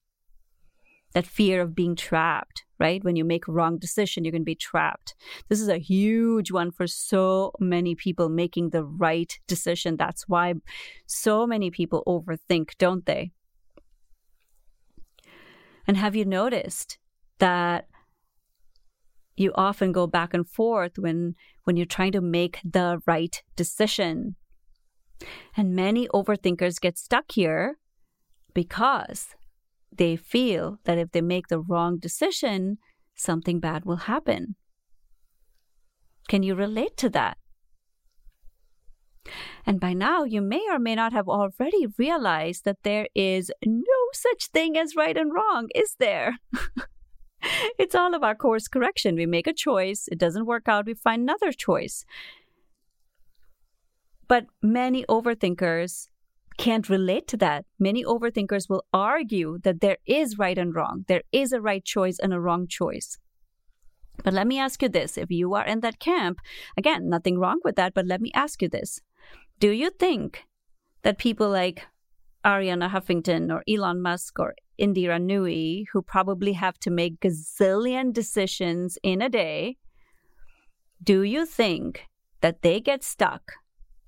That 1.14 1.26
fear 1.26 1.60
of 1.60 1.74
being 1.74 1.94
trapped, 1.96 2.64
right? 2.80 3.02
When 3.04 3.16
you 3.16 3.24
make 3.24 3.46
a 3.46 3.52
wrong 3.52 3.78
decision, 3.78 4.24
you're 4.24 4.32
going 4.32 4.42
to 4.42 4.44
be 4.44 4.54
trapped. 4.54 5.14
This 5.48 5.60
is 5.60 5.68
a 5.68 5.78
huge 5.78 6.50
one 6.50 6.72
for 6.72 6.86
so 6.86 7.52
many 7.60 7.94
people 7.94 8.28
making 8.28 8.70
the 8.70 8.84
right 8.84 9.32
decision. 9.46 9.96
That's 9.96 10.28
why 10.28 10.54
so 11.06 11.46
many 11.46 11.70
people 11.70 12.02
overthink, 12.06 12.70
don't 12.78 13.06
they? 13.06 13.30
And 15.86 15.96
have 15.96 16.16
you 16.16 16.24
noticed 16.24 16.98
that 17.38 17.86
you 19.36 19.52
often 19.54 19.92
go 19.92 20.06
back 20.06 20.32
and 20.32 20.48
forth 20.48 20.98
when 20.98 21.34
when 21.64 21.76
you're 21.76 21.86
trying 21.86 22.12
to 22.12 22.20
make 22.20 22.60
the 22.64 23.00
right 23.06 23.42
decision? 23.56 24.36
And 25.56 25.74
many 25.74 26.08
overthinkers 26.08 26.80
get 26.80 26.98
stuck 26.98 27.32
here 27.32 27.78
because 28.52 29.28
they 29.96 30.16
feel 30.16 30.78
that 30.84 30.98
if 30.98 31.12
they 31.12 31.20
make 31.20 31.48
the 31.48 31.60
wrong 31.60 31.98
decision, 31.98 32.78
something 33.14 33.60
bad 33.60 33.84
will 33.84 33.96
happen. 33.96 34.56
Can 36.28 36.42
you 36.42 36.54
relate 36.54 36.96
to 36.98 37.10
that? 37.10 37.38
And 39.66 39.80
by 39.80 39.94
now, 39.94 40.24
you 40.24 40.42
may 40.42 40.62
or 40.70 40.78
may 40.78 40.94
not 40.94 41.12
have 41.12 41.28
already 41.28 41.86
realized 41.98 42.64
that 42.64 42.82
there 42.82 43.08
is 43.14 43.50
no 43.64 43.82
such 44.12 44.46
thing 44.46 44.76
as 44.76 44.96
right 44.96 45.16
and 45.16 45.32
wrong, 45.32 45.68
is 45.74 45.96
there? 45.98 46.38
it's 47.78 47.94
all 47.94 48.14
about 48.14 48.38
course 48.38 48.68
correction. 48.68 49.16
We 49.16 49.26
make 49.26 49.46
a 49.46 49.54
choice, 49.54 50.08
it 50.08 50.18
doesn't 50.18 50.46
work 50.46 50.68
out, 50.68 50.86
we 50.86 50.94
find 50.94 51.22
another 51.22 51.52
choice. 51.52 52.04
But 54.28 54.46
many 54.62 55.04
overthinkers 55.06 56.08
can't 56.58 56.88
relate 56.88 57.26
to 57.28 57.36
that. 57.38 57.64
Many 57.78 58.04
overthinkers 58.04 58.68
will 58.68 58.84
argue 58.92 59.58
that 59.64 59.80
there 59.80 59.98
is 60.06 60.38
right 60.38 60.56
and 60.56 60.74
wrong, 60.74 61.04
there 61.08 61.22
is 61.32 61.52
a 61.52 61.60
right 61.60 61.84
choice 61.84 62.18
and 62.18 62.32
a 62.32 62.40
wrong 62.40 62.66
choice. 62.68 63.18
But 64.22 64.34
let 64.34 64.46
me 64.46 64.58
ask 64.58 64.80
you 64.82 64.88
this 64.88 65.18
if 65.18 65.30
you 65.30 65.54
are 65.54 65.66
in 65.66 65.80
that 65.80 65.98
camp, 65.98 66.38
again, 66.76 67.08
nothing 67.08 67.38
wrong 67.38 67.60
with 67.64 67.76
that, 67.76 67.94
but 67.94 68.06
let 68.06 68.20
me 68.20 68.30
ask 68.34 68.62
you 68.62 68.68
this. 68.68 69.00
Do 69.58 69.70
you 69.70 69.90
think 69.90 70.44
that 71.02 71.18
people 71.18 71.48
like 71.48 71.86
Arianna 72.44 72.90
Huffington 72.90 73.52
or 73.52 73.62
Elon 73.68 74.02
Musk 74.02 74.38
or 74.38 74.54
Indra 74.78 75.18
Nooyi, 75.18 75.84
who 75.92 76.02
probably 76.02 76.52
have 76.52 76.78
to 76.80 76.90
make 76.90 77.20
gazillion 77.20 78.12
decisions 78.12 78.98
in 79.02 79.22
a 79.22 79.28
day, 79.28 79.76
do 81.02 81.22
you 81.22 81.46
think 81.46 82.06
that 82.40 82.62
they 82.62 82.80
get 82.80 83.02
stuck 83.02 83.52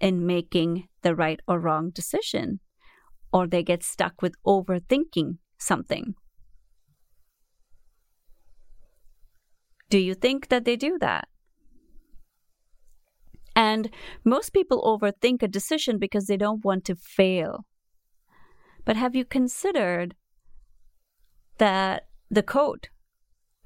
in 0.01 0.27
making 0.27 0.89
the 1.03 1.15
right 1.15 1.41
or 1.47 1.61
wrong 1.61 1.91
decision, 1.91 2.61
or 3.33 3.47
they 3.47 3.63
get 3.63 3.83
stuck 3.83 4.23
with 4.23 4.35
overthinking 4.47 5.39
something. 5.59 6.15
Do 9.89 9.99
you 9.99 10.15
think 10.15 10.49
that 10.49 10.65
they 10.65 10.77
do 10.77 10.99
that? 11.01 11.29
And 13.55 13.89
most 14.25 14.53
people 14.53 14.83
overthink 14.83 15.43
a 15.43 15.49
decision 15.49 15.99
because 15.99 16.27
they 16.27 16.37
don't 16.37 16.65
want 16.65 16.85
to 16.87 16.95
fail. 16.95 17.65
But 18.85 18.97
have 18.97 19.17
you 19.17 19.25
considered 19.25 20.15
that 21.59 22.07
the 22.31 22.43
code 22.43 22.89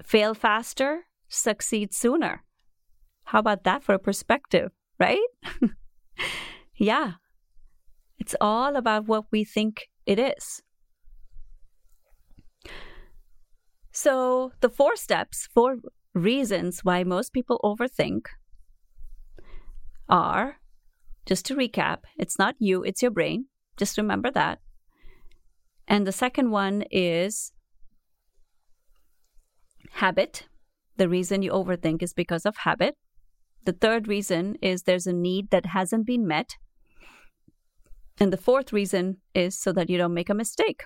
fail 0.03 0.35
faster, 0.35 1.07
succeed 1.29 1.93
sooner? 1.93 2.45
How 3.25 3.41
about 3.41 3.65
that 3.65 3.83
for 3.83 3.95
a 3.95 3.99
perspective, 3.99 4.71
right? 4.99 5.19
yeah, 6.77 7.13
it's 8.19 8.35
all 8.41 8.77
about 8.77 9.07
what 9.07 9.25
we 9.31 9.45
think 9.45 9.89
it 10.07 10.19
is. 10.19 10.63
So, 13.93 14.53
the 14.61 14.69
four 14.69 14.97
steps, 14.97 15.49
four 15.53 15.77
reasons 16.15 16.85
why 16.85 17.05
most 17.05 17.33
people 17.33 17.61
overthink 17.65 18.27
are 20.09 20.57
just 21.27 21.45
to 21.47 21.55
recap, 21.55 21.99
it's 22.17 22.39
not 22.39 22.57
you, 22.59 22.83
it's 22.83 23.03
your 23.03 23.11
brain. 23.11 23.47
Just 23.77 23.99
remember 23.99 24.31
that. 24.33 24.59
And 25.87 26.07
the 26.07 26.13
second 26.13 26.51
one 26.51 26.85
is 26.91 27.53
habit. 29.93 30.47
The 30.97 31.09
reason 31.09 31.43
you 31.43 31.53
overthink 31.53 32.03
is 32.03 32.13
because 32.13 32.47
of 32.47 32.57
habit. 32.59 32.97
The 33.65 33.73
third 33.73 34.09
reason 34.09 34.57
is 34.63 34.83
there's 34.83 35.07
a 35.07 35.13
need 35.13 35.51
that 35.51 35.67
hasn't 35.67 36.07
been 36.07 36.27
met. 36.27 36.57
And 38.19 38.33
the 38.33 38.37
fourth 38.37 38.73
reason 38.73 39.19
is 39.35 39.59
so 39.59 39.73
that 39.73 39.91
you 39.91 39.99
don't 39.99 40.15
make 40.15 40.31
a 40.31 40.35
mistake. 40.35 40.83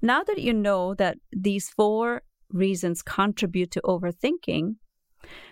Now 0.00 0.22
that 0.22 0.38
you 0.38 0.52
know 0.52 0.94
that 0.94 1.18
these 1.32 1.68
four 1.68 2.22
reasons 2.50 3.02
contribute 3.02 3.70
to 3.72 3.82
overthinking, 3.82 4.76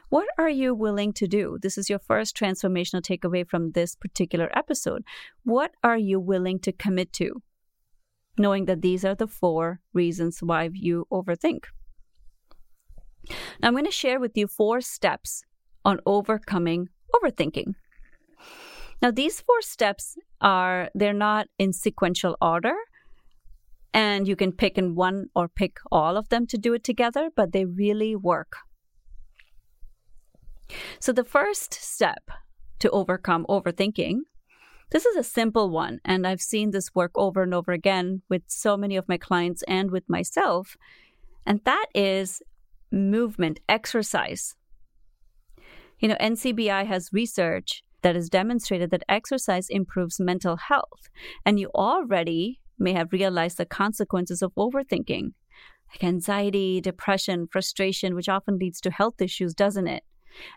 what 0.09 0.27
are 0.39 0.49
you 0.49 0.75
willing 0.75 1.13
to 1.15 1.29
do? 1.29 1.59
This 1.61 1.77
is 1.77 1.91
your 1.91 1.99
first 1.99 2.37
transformational 2.37 3.03
takeaway 3.03 3.47
from 3.47 3.73
this 3.73 3.95
particular 3.95 4.51
episode. 4.57 5.05
What 5.45 5.73
are 5.85 5.99
you 5.99 6.19
willing 6.19 6.59
to 6.61 6.73
commit 6.73 7.13
to? 7.15 7.43
Knowing 8.39 8.65
that 8.65 8.83
these 8.83 9.05
are 9.05 9.15
the 9.15 9.27
four 9.27 9.81
reasons 9.93 10.39
why 10.41 10.71
you 10.73 11.07
overthink. 11.13 11.65
Now, 13.61 13.69
I'm 13.69 13.75
going 13.75 13.85
to 13.85 13.91
share 13.91 14.19
with 14.19 14.37
you 14.37 14.47
four 14.47 14.81
steps 14.81 15.45
on 15.89 15.99
overcoming 16.05 16.91
overthinking. 17.15 17.75
Now, 19.01 19.11
these 19.11 19.41
four 19.41 19.63
steps 19.63 20.19
are, 20.43 20.91
they're 20.95 21.15
not 21.29 21.47
in 21.59 21.73
sequential 21.73 22.37
order, 22.43 22.75
and 23.95 24.29
you 24.29 24.37
can 24.37 24.53
pick 24.53 24.77
in 24.77 24.95
one 24.95 25.31
or 25.35 25.49
pick 25.49 25.79
all 25.91 26.19
of 26.19 26.29
them 26.29 26.47
to 26.49 26.59
do 26.59 26.75
it 26.75 26.85
together, 26.85 27.31
but 27.35 27.53
they 27.53 27.65
really 27.65 28.15
work. 28.15 28.57
So, 31.01 31.13
the 31.13 31.25
first 31.25 31.73
step 31.73 32.31
to 32.81 32.91
overcome 32.91 33.47
overthinking, 33.49 34.19
this 34.91 35.07
is 35.07 35.17
a 35.17 35.25
simple 35.25 35.71
one, 35.71 36.01
and 36.05 36.27
I've 36.27 36.43
seen 36.43 36.71
this 36.71 36.95
work 36.95 37.13
over 37.15 37.43
and 37.43 37.55
over 37.55 37.73
again 37.73 38.21
with 38.29 38.43
so 38.47 38.77
many 38.77 38.97
of 38.97 39.09
my 39.09 39.17
clients 39.17 39.63
and 39.67 39.91
with 39.91 40.07
myself, 40.07 40.77
and 41.47 41.61
that 41.65 41.87
is 41.95 42.43
movement, 42.91 43.61
exercise. 43.71 44.55
You 46.01 46.09
know, 46.09 46.17
NCBI 46.21 46.87
has 46.87 47.13
research 47.13 47.83
that 48.03 48.15
has 48.15 48.29
demonstrated 48.29 48.91
that 48.91 49.03
exercise 49.09 49.69
improves 49.69 50.21
mental 50.21 50.57
health. 50.57 51.09
And 51.45 51.59
you 51.59 51.71
already 51.75 52.61
may 52.79 52.93
have 52.93 53.13
realized 53.13 53.59
the 53.59 53.67
consequences 53.67 54.41
of 54.41 54.55
overthinking, 54.55 55.33
like 55.91 56.05
anxiety, 56.05 56.81
depression, 56.81 57.49
frustration, 57.51 58.15
which 58.15 58.29
often 58.29 58.59
leads 58.59 58.81
to 58.83 58.91
health 58.91 59.21
issues, 59.21 59.55
doesn't 59.55 59.89
it? 59.89 60.05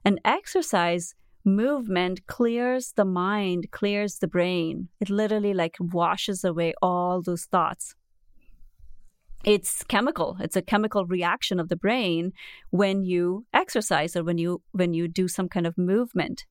And 0.05 0.19
exercise 0.23 1.15
movement 1.43 2.27
clears 2.27 2.93
the 2.95 3.05
mind, 3.05 3.71
clears 3.71 4.19
the 4.19 4.27
brain. 4.27 4.89
It 4.99 5.09
literally 5.09 5.55
like 5.55 5.75
washes 5.79 6.43
away 6.43 6.73
all 6.83 7.23
those 7.23 7.45
thoughts 7.45 7.95
it's 9.43 9.83
chemical. 9.83 10.37
It's 10.39 10.55
a 10.55 10.61
chemical 10.61 11.05
reaction 11.05 11.59
of 11.59 11.69
the 11.69 11.75
brain 11.75 12.31
when 12.69 13.03
you 13.03 13.45
exercise 13.53 14.15
or 14.15 14.23
when 14.23 14.37
you 14.37 14.61
when 14.71 14.93
you 14.93 15.07
do 15.07 15.27
some 15.27 15.49
kind 15.49 15.67
of 15.67 15.77
movement. 15.77 16.45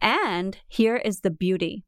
And 0.00 0.58
here 0.68 0.96
is 0.96 1.20
the 1.20 1.30
beauty. 1.30 1.84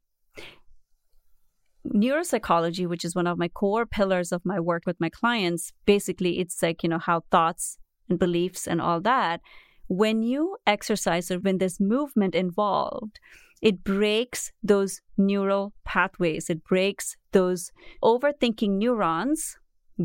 Neuropsychology 1.86 2.88
which 2.88 3.04
is 3.04 3.14
one 3.14 3.26
of 3.26 3.38
my 3.38 3.48
core 3.48 3.86
pillars 3.86 4.32
of 4.32 4.42
my 4.44 4.58
work 4.58 4.82
with 4.86 4.96
my 4.98 5.08
clients 5.08 5.72
basically 5.86 6.40
it's 6.40 6.60
like 6.60 6.82
you 6.82 6.88
know 6.88 6.98
how 6.98 7.22
thoughts 7.30 7.78
and 8.08 8.18
beliefs 8.18 8.66
and 8.66 8.80
all 8.80 9.00
that 9.00 9.40
when 9.86 10.20
you 10.20 10.56
exercise 10.66 11.30
or 11.30 11.38
when 11.38 11.58
there's 11.58 11.78
movement 11.78 12.34
involved 12.34 13.20
it 13.62 13.82
breaks 13.82 14.52
those 14.62 15.00
neural 15.16 15.72
pathways. 15.84 16.50
It 16.50 16.62
breaks 16.64 17.16
those 17.32 17.72
overthinking 18.02 18.70
neurons 18.70 19.56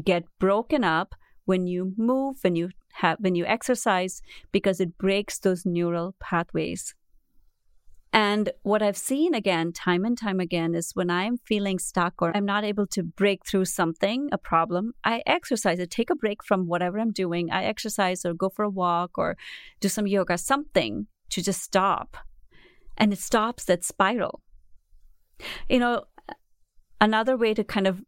get 0.03 0.23
broken 0.39 0.83
up 0.83 1.15
when 1.45 1.67
you 1.67 1.93
move, 1.97 2.37
when 2.41 2.55
you 2.55 2.69
have 2.93 3.17
when 3.19 3.35
you 3.35 3.45
exercise 3.45 4.21
because 4.51 4.79
it 4.79 4.97
breaks 4.97 5.39
those 5.39 5.65
neural 5.65 6.15
pathways. 6.19 6.93
And 8.13 8.51
what 8.63 8.81
I've 8.81 8.97
seen 8.97 9.33
again, 9.33 9.71
time 9.71 10.03
and 10.03 10.17
time 10.17 10.41
again, 10.41 10.75
is 10.75 10.91
when 10.93 11.09
I'm 11.09 11.37
feeling 11.45 11.79
stuck 11.79 12.21
or 12.21 12.35
I'm 12.35 12.45
not 12.45 12.65
able 12.65 12.85
to 12.87 13.03
break 13.03 13.45
through 13.45 13.65
something, 13.65 14.27
a 14.33 14.37
problem, 14.37 14.91
I 15.05 15.23
exercise. 15.25 15.79
I 15.79 15.85
take 15.85 16.09
a 16.09 16.15
break 16.15 16.43
from 16.43 16.67
whatever 16.67 16.99
I'm 16.99 17.13
doing. 17.13 17.49
I 17.51 17.63
exercise 17.63 18.25
or 18.25 18.33
go 18.33 18.49
for 18.49 18.63
a 18.63 18.69
walk 18.69 19.17
or 19.17 19.37
do 19.79 19.87
some 19.87 20.07
yoga, 20.07 20.37
something 20.37 21.07
to 21.29 21.41
just 21.41 21.61
stop. 21.61 22.17
And 22.97 23.13
it 23.13 23.19
stops 23.19 23.63
that 23.65 23.85
spiral. 23.85 24.41
You 25.69 25.79
know, 25.79 26.03
another 26.99 27.37
way 27.37 27.53
to 27.53 27.63
kind 27.63 27.87
of 27.87 28.01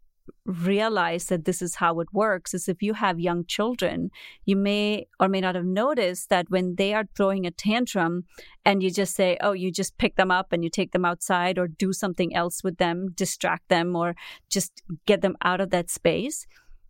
realize 0.46 1.26
that 1.28 1.46
this 1.46 1.62
is 1.62 1.76
how 1.76 2.00
it 2.00 2.08
works 2.14 2.54
is 2.54 2.68
if 2.68 2.82
you 2.82 2.94
have 2.94 3.20
young 3.20 3.46
children, 3.46 4.10
you 4.46 4.56
may 4.56 5.08
or 5.20 5.30
may 5.30 5.40
not 5.40 5.56
have 5.56 5.66
noticed 5.66 6.30
that 6.30 6.50
when 6.50 6.76
they 6.76 6.94
are 6.94 7.06
throwing 7.16 7.46
a 7.46 7.52
tantrum 7.52 8.26
and 8.66 8.84
you 8.84 8.92
just 8.92 9.16
say, 9.16 9.38
oh, 9.42 9.54
you 9.54 9.72
just 9.72 9.98
pick 9.98 10.16
them 10.16 10.32
up 10.32 10.52
and 10.52 10.64
you 10.64 10.70
take 10.70 10.92
them 10.92 11.06
outside 11.06 11.58
or 11.58 11.68
do 11.68 11.94
something 11.94 12.36
else 12.36 12.64
with 12.64 12.78
them, 12.78 13.12
distract 13.16 13.70
them, 13.70 13.96
or 13.96 14.16
just 14.50 14.82
get 15.06 15.22
them 15.22 15.38
out 15.44 15.62
of 15.62 15.70
that 15.70 15.90
space, 15.90 16.46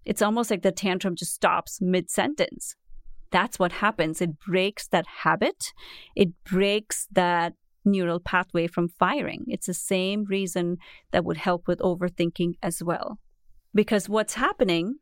it's 0.05 0.21
almost 0.21 0.49
like 0.49 0.63
the 0.63 0.71
tantrum 0.71 1.15
just 1.15 1.33
stops 1.33 1.79
mid 1.81 2.09
sentence. 2.09 2.75
That's 3.31 3.57
what 3.57 3.71
happens. 3.71 4.21
It 4.21 4.39
breaks 4.39 4.87
that 4.87 5.05
habit, 5.23 5.73
it 6.15 6.29
breaks 6.43 7.07
that 7.11 7.53
neural 7.85 8.19
pathway 8.19 8.67
from 8.67 8.87
firing. 8.87 9.45
It's 9.47 9.67
the 9.67 9.73
same 9.73 10.23
reason 10.25 10.77
that 11.11 11.25
would 11.25 11.37
help 11.37 11.67
with 11.67 11.79
overthinking 11.79 12.53
as 12.61 12.81
well. 12.81 13.19
Because 13.73 14.07
what's 14.07 14.35
happening 14.35 14.95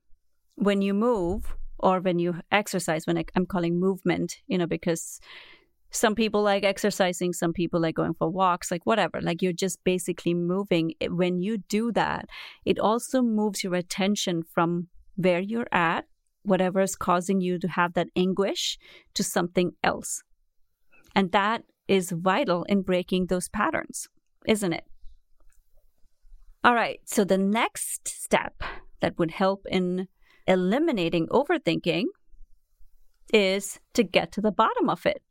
when 0.56 0.82
you 0.82 0.94
move 0.94 1.56
or 1.80 2.00
when 2.00 2.20
you 2.20 2.36
exercise, 2.52 3.08
when 3.08 3.18
I, 3.18 3.26
I'm 3.36 3.46
calling 3.46 3.80
movement, 3.80 4.38
you 4.48 4.58
know, 4.58 4.68
because 4.68 5.20
some 5.92 6.16
people 6.16 6.42
like 6.42 6.64
exercising, 6.64 7.34
some 7.34 7.52
people 7.52 7.82
like 7.82 7.96
going 7.96 8.14
for 8.14 8.30
walks, 8.30 8.72
like 8.72 8.86
whatever. 8.86 9.22
Like 9.22 9.42
you're 9.42 9.52
just 9.52 9.84
basically 9.84 10.34
moving. 10.34 10.94
When 11.10 11.42
you 11.42 11.58
do 11.58 11.92
that, 11.92 12.28
it 12.66 12.80
also 12.80 13.22
moves 13.22 13.64
your 13.64 13.76
attention 13.76 14.44
from 14.54 14.88
where 15.16 15.42
you're 15.42 15.68
at, 15.72 16.06
whatever 16.44 16.80
is 16.82 16.96
causing 16.96 17.42
you 17.42 17.60
to 17.60 17.68
have 17.68 17.94
that 17.94 18.08
anguish, 18.16 18.78
to 19.16 19.24
something 19.24 19.74
else. 19.84 20.24
And 21.14 21.32
that 21.34 21.64
is 21.88 22.12
vital 22.12 22.64
in 22.64 22.84
breaking 22.84 23.26
those 23.26 23.50
patterns, 23.50 24.08
isn't 24.48 24.72
it? 24.72 24.86
All 26.64 26.76
right, 26.76 27.00
so 27.06 27.24
the 27.24 27.40
next 27.40 28.08
step 28.08 28.62
that 29.00 29.18
would 29.18 29.32
help 29.32 29.66
in 29.70 30.08
eliminating 30.48 31.28
overthinking 31.28 32.06
is 33.34 33.80
to 33.94 34.04
get 34.04 34.32
to 34.34 34.42
the 34.42 34.52
bottom 34.52 34.90
of 34.90 35.06
it. 35.06 35.24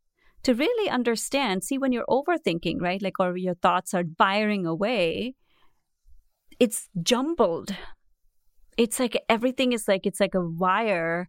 To 0.44 0.54
really 0.54 0.90
understand, 0.90 1.62
see 1.62 1.78
when 1.78 1.92
you're 1.92 2.06
overthinking, 2.06 2.80
right? 2.80 3.00
Like, 3.00 3.20
or 3.20 3.36
your 3.36 3.54
thoughts 3.54 3.94
are 3.94 4.04
firing 4.18 4.66
away, 4.66 5.34
it's 6.58 6.88
jumbled. 7.02 7.76
It's 8.76 8.98
like 8.98 9.22
everything 9.28 9.72
is 9.72 9.86
like, 9.86 10.06
it's 10.06 10.20
like 10.20 10.34
a 10.34 10.40
wire 10.40 11.28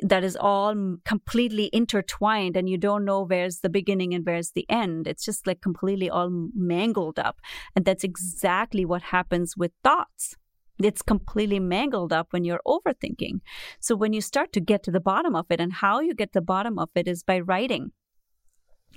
that 0.00 0.24
is 0.24 0.36
all 0.36 0.96
completely 1.04 1.70
intertwined 1.72 2.56
and 2.56 2.68
you 2.68 2.78
don't 2.78 3.04
know 3.04 3.22
where's 3.22 3.60
the 3.60 3.68
beginning 3.68 4.14
and 4.14 4.24
where's 4.26 4.52
the 4.52 4.66
end. 4.68 5.06
It's 5.06 5.24
just 5.24 5.46
like 5.46 5.60
completely 5.60 6.10
all 6.10 6.30
mangled 6.54 7.18
up. 7.18 7.40
And 7.74 7.84
that's 7.84 8.04
exactly 8.04 8.84
what 8.84 9.02
happens 9.02 9.56
with 9.56 9.72
thoughts. 9.82 10.36
It's 10.82 11.02
completely 11.02 11.60
mangled 11.60 12.12
up 12.12 12.28
when 12.30 12.44
you're 12.44 12.60
overthinking. 12.66 13.40
So 13.80 13.94
when 13.94 14.12
you 14.12 14.20
start 14.20 14.52
to 14.54 14.60
get 14.60 14.82
to 14.84 14.90
the 14.90 15.00
bottom 15.00 15.36
of 15.36 15.46
it, 15.50 15.60
and 15.60 15.72
how 15.72 16.00
you 16.00 16.14
get 16.14 16.32
to 16.32 16.40
the 16.40 16.44
bottom 16.44 16.78
of 16.78 16.88
it 16.94 17.06
is 17.06 17.22
by 17.22 17.38
writing. 17.40 17.92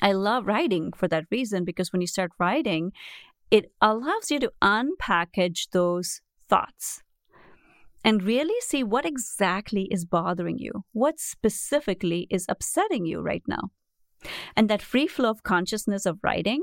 I 0.01 0.13
love 0.13 0.45
writing 0.45 0.91
for 0.95 1.07
that 1.07 1.25
reason 1.31 1.65
because 1.65 1.91
when 1.91 2.01
you 2.01 2.07
start 2.07 2.31
writing, 2.39 2.91
it 3.51 3.71
allows 3.81 4.31
you 4.31 4.39
to 4.39 4.51
unpackage 4.61 5.69
those 5.71 6.21
thoughts 6.49 7.03
and 8.07 8.23
really 8.23 8.55
see 8.61 8.85
what 8.85 9.05
exactly 9.05 9.89
is 9.91 10.05
bothering 10.05 10.57
you, 10.57 10.85
what 10.93 11.19
specifically 11.19 12.25
is 12.29 12.45
upsetting 12.47 13.05
you 13.05 13.19
right 13.19 13.43
now. 13.49 13.63
And 14.55 14.69
that 14.69 14.81
free 14.81 15.07
flow 15.07 15.29
of 15.29 15.43
consciousness 15.43 16.05
of 16.05 16.19
writing, 16.23 16.61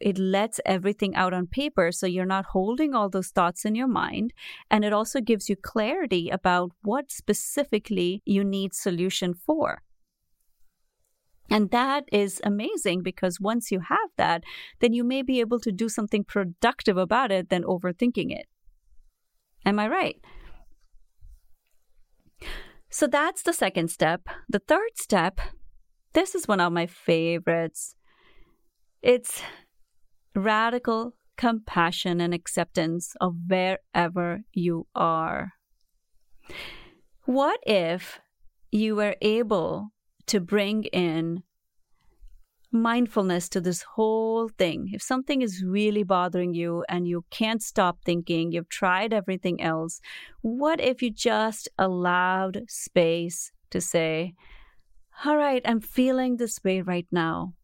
it 0.00 0.18
lets 0.18 0.60
everything 0.66 1.14
out 1.14 1.32
on 1.32 1.46
paper 1.46 1.92
so 1.92 2.06
you're 2.06 2.26
not 2.26 2.44
holding 2.52 2.94
all 2.94 3.08
those 3.08 3.28
thoughts 3.28 3.64
in 3.64 3.74
your 3.74 3.88
mind. 3.88 4.34
And 4.70 4.84
it 4.84 4.92
also 4.92 5.22
gives 5.22 5.48
you 5.48 5.56
clarity 5.56 6.28
about 6.28 6.72
what 6.82 7.10
specifically 7.10 8.20
you 8.26 8.44
need 8.44 8.74
solution 8.74 9.32
for. 9.32 9.80
And 11.48 11.70
that 11.70 12.04
is 12.12 12.38
amazing 12.44 13.02
because 13.02 13.40
once 13.40 13.72
you 13.72 13.80
have 13.80 14.10
that, 14.18 14.44
then 14.80 14.92
you 14.92 15.04
may 15.04 15.22
be 15.22 15.40
able 15.40 15.60
to 15.60 15.72
do 15.72 15.88
something 15.88 16.22
productive 16.22 16.98
about 16.98 17.32
it 17.32 17.48
than 17.48 17.64
overthinking 17.64 18.30
it. 18.30 18.44
Am 19.64 19.78
I 19.78 19.88
right? 19.88 20.16
So 22.92 23.06
that's 23.06 23.42
the 23.42 23.54
second 23.54 23.88
step. 23.88 24.28
The 24.50 24.58
third 24.58 24.90
step, 24.96 25.40
this 26.12 26.34
is 26.34 26.46
one 26.46 26.60
of 26.60 26.74
my 26.74 26.86
favorites. 26.86 27.94
It's 29.00 29.42
radical 30.34 31.14
compassion 31.38 32.20
and 32.20 32.34
acceptance 32.34 33.14
of 33.18 33.34
wherever 33.48 34.42
you 34.52 34.86
are. 34.94 35.52
What 37.24 37.60
if 37.66 38.20
you 38.70 38.94
were 38.94 39.16
able 39.22 39.92
to 40.26 40.40
bring 40.40 40.84
in 40.84 41.44
mindfulness 42.72 43.48
to 43.50 43.60
this 43.60 43.82
whole 43.82 44.48
thing. 44.48 44.90
If 44.92 45.02
something 45.02 45.42
is 45.42 45.62
really 45.64 46.02
bothering 46.02 46.54
you 46.54 46.84
and 46.88 47.06
you 47.06 47.24
can't 47.30 47.62
stop 47.62 47.98
thinking, 48.04 48.52
you've 48.52 48.68
tried 48.68 49.12
everything 49.12 49.60
else, 49.60 50.00
what 50.40 50.80
if 50.80 51.02
you 51.02 51.10
just 51.10 51.68
allowed 51.78 52.64
space 52.68 53.52
to 53.70 53.80
say, 53.80 54.34
All 55.24 55.36
right, 55.36 55.62
I'm 55.64 55.80
feeling 55.80 56.36
this 56.36 56.62
way 56.64 56.80
right 56.80 57.06
now. 57.12 57.54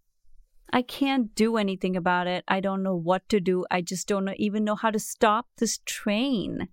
I 0.71 0.83
can't 0.83 1.35
do 1.35 1.57
anything 1.57 1.97
about 1.97 2.27
it. 2.27 2.45
I 2.47 2.61
don't 2.61 2.83
know 2.83 2.95
what 2.95 3.27
to 3.31 3.41
do. 3.41 3.65
I 3.71 3.81
just 3.81 4.07
don't 4.07 4.29
even 4.37 4.65
know 4.65 4.77
how 4.77 4.91
to 4.91 4.99
stop 4.99 5.47
this 5.57 5.79
train. 5.87 6.69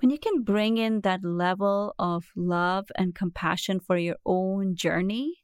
When 0.00 0.10
you 0.10 0.18
can 0.18 0.42
bring 0.42 0.76
in 0.76 1.00
that 1.00 1.24
level 1.24 1.94
of 1.98 2.26
love 2.36 2.88
and 2.96 3.14
compassion 3.14 3.80
for 3.80 3.96
your 3.96 4.16
own 4.26 4.76
journey, 4.76 5.43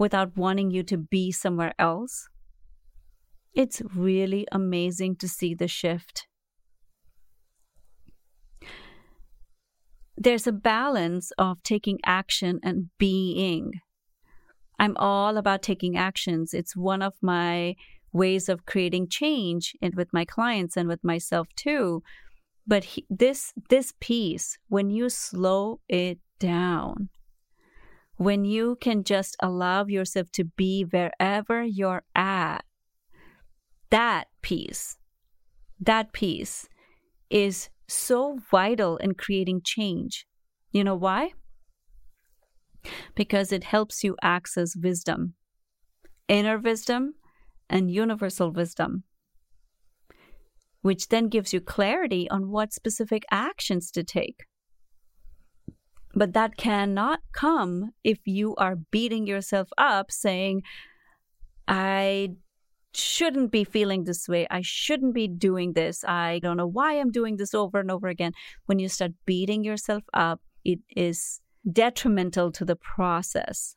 without 0.00 0.34
wanting 0.34 0.70
you 0.70 0.82
to 0.82 0.96
be 0.96 1.30
somewhere 1.30 1.74
else. 1.78 2.26
It's 3.54 3.82
really 3.94 4.46
amazing 4.50 5.16
to 5.16 5.28
see 5.28 5.54
the 5.54 5.68
shift. 5.68 6.26
There's 10.16 10.46
a 10.46 10.52
balance 10.52 11.32
of 11.36 11.62
taking 11.62 11.98
action 12.06 12.60
and 12.62 12.86
being. 12.98 13.72
I'm 14.78 14.96
all 14.96 15.36
about 15.36 15.62
taking 15.62 15.98
actions. 15.98 16.54
It's 16.54 16.74
one 16.74 17.02
of 17.02 17.12
my 17.20 17.74
ways 18.10 18.48
of 18.48 18.64
creating 18.64 19.08
change 19.08 19.74
and 19.82 19.94
with 19.94 20.08
my 20.14 20.24
clients 20.24 20.78
and 20.78 20.88
with 20.88 21.04
myself 21.04 21.46
too. 21.56 22.02
But 22.66 22.84
he, 22.84 23.04
this 23.10 23.52
this 23.68 23.92
piece, 24.00 24.56
when 24.68 24.88
you 24.88 25.10
slow 25.10 25.80
it 25.88 26.18
down, 26.38 27.10
when 28.20 28.44
you 28.44 28.76
can 28.82 29.02
just 29.02 29.34
allow 29.40 29.86
yourself 29.86 30.30
to 30.30 30.44
be 30.44 30.82
wherever 30.82 31.62
you're 31.62 32.02
at, 32.14 32.62
that 33.88 34.26
piece, 34.42 34.98
that 35.80 36.12
piece 36.12 36.68
is 37.30 37.70
so 37.88 38.38
vital 38.50 38.98
in 38.98 39.14
creating 39.14 39.62
change. 39.64 40.26
You 40.70 40.84
know 40.84 40.96
why? 40.96 41.30
Because 43.14 43.52
it 43.52 43.64
helps 43.64 44.04
you 44.04 44.16
access 44.20 44.76
wisdom, 44.76 45.32
inner 46.28 46.58
wisdom, 46.58 47.14
and 47.70 47.90
universal 47.90 48.52
wisdom, 48.52 49.04
which 50.82 51.08
then 51.08 51.28
gives 51.28 51.54
you 51.54 51.60
clarity 51.62 52.28
on 52.28 52.50
what 52.50 52.74
specific 52.74 53.24
actions 53.30 53.90
to 53.92 54.04
take. 54.04 54.44
But 56.14 56.32
that 56.32 56.56
cannot 56.56 57.20
come 57.32 57.92
if 58.02 58.18
you 58.24 58.56
are 58.56 58.76
beating 58.76 59.26
yourself 59.26 59.68
up 59.78 60.10
saying, 60.10 60.62
I 61.68 62.30
shouldn't 62.92 63.52
be 63.52 63.62
feeling 63.62 64.04
this 64.04 64.28
way. 64.28 64.46
I 64.50 64.62
shouldn't 64.62 65.14
be 65.14 65.28
doing 65.28 65.74
this. 65.74 66.04
I 66.04 66.40
don't 66.40 66.56
know 66.56 66.66
why 66.66 66.94
I'm 66.94 67.12
doing 67.12 67.36
this 67.36 67.54
over 67.54 67.78
and 67.78 67.90
over 67.90 68.08
again. 68.08 68.32
When 68.66 68.80
you 68.80 68.88
start 68.88 69.12
beating 69.24 69.62
yourself 69.62 70.02
up, 70.12 70.40
it 70.64 70.80
is 70.96 71.40
detrimental 71.70 72.50
to 72.52 72.64
the 72.64 72.76
process. 72.76 73.76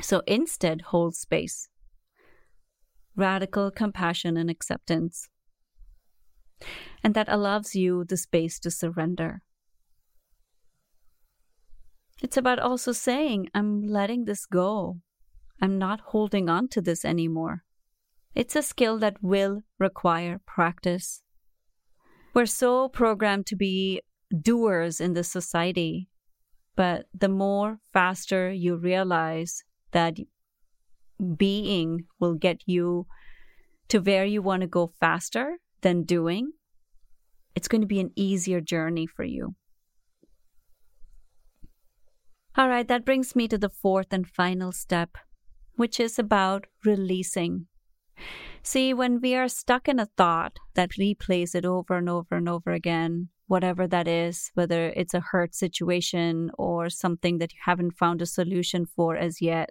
So 0.00 0.22
instead, 0.26 0.80
hold 0.80 1.14
space. 1.14 1.68
Radical 3.16 3.70
compassion 3.70 4.38
and 4.38 4.48
acceptance. 4.48 5.28
And 7.04 7.12
that 7.14 7.28
allows 7.28 7.74
you 7.74 8.04
the 8.04 8.16
space 8.16 8.58
to 8.60 8.70
surrender. 8.70 9.42
It's 12.22 12.36
about 12.36 12.58
also 12.58 12.92
saying, 12.92 13.48
I'm 13.54 13.86
letting 13.86 14.24
this 14.24 14.46
go. 14.46 14.98
I'm 15.60 15.78
not 15.78 16.00
holding 16.00 16.48
on 16.48 16.68
to 16.68 16.80
this 16.80 17.04
anymore. 17.04 17.64
It's 18.34 18.54
a 18.54 18.62
skill 18.62 18.98
that 18.98 19.22
will 19.22 19.62
require 19.78 20.40
practice. 20.46 21.22
We're 22.34 22.46
so 22.46 22.88
programmed 22.88 23.46
to 23.46 23.56
be 23.56 24.02
doers 24.40 25.00
in 25.00 25.14
this 25.14 25.30
society, 25.30 26.08
but 26.76 27.06
the 27.12 27.28
more 27.28 27.78
faster 27.92 28.52
you 28.52 28.76
realize 28.76 29.64
that 29.90 30.18
being 31.36 32.04
will 32.18 32.34
get 32.34 32.62
you 32.66 33.06
to 33.88 33.98
where 33.98 34.24
you 34.24 34.40
want 34.40 34.60
to 34.60 34.68
go 34.68 34.92
faster 35.00 35.56
than 35.80 36.04
doing, 36.04 36.52
It's 37.54 37.68
going 37.68 37.80
to 37.80 37.86
be 37.86 38.00
an 38.00 38.12
easier 38.14 38.60
journey 38.60 39.06
for 39.06 39.24
you. 39.24 39.54
All 42.56 42.68
right, 42.68 42.86
that 42.88 43.04
brings 43.04 43.36
me 43.36 43.46
to 43.48 43.58
the 43.58 43.68
fourth 43.68 44.12
and 44.12 44.26
final 44.26 44.72
step, 44.72 45.16
which 45.76 46.00
is 46.00 46.18
about 46.18 46.66
releasing. 46.84 47.66
See, 48.62 48.92
when 48.92 49.20
we 49.20 49.34
are 49.34 49.48
stuck 49.48 49.88
in 49.88 49.98
a 49.98 50.10
thought 50.16 50.58
that 50.74 50.90
replays 50.98 51.54
it 51.54 51.64
over 51.64 51.96
and 51.96 52.08
over 52.08 52.36
and 52.36 52.48
over 52.48 52.72
again, 52.72 53.28
whatever 53.46 53.86
that 53.86 54.06
is, 54.06 54.50
whether 54.54 54.88
it's 54.90 55.14
a 55.14 55.20
hurt 55.20 55.54
situation 55.54 56.50
or 56.58 56.90
something 56.90 57.38
that 57.38 57.52
you 57.52 57.58
haven't 57.64 57.96
found 57.96 58.20
a 58.20 58.26
solution 58.26 58.84
for 58.84 59.16
as 59.16 59.40
yet, 59.40 59.70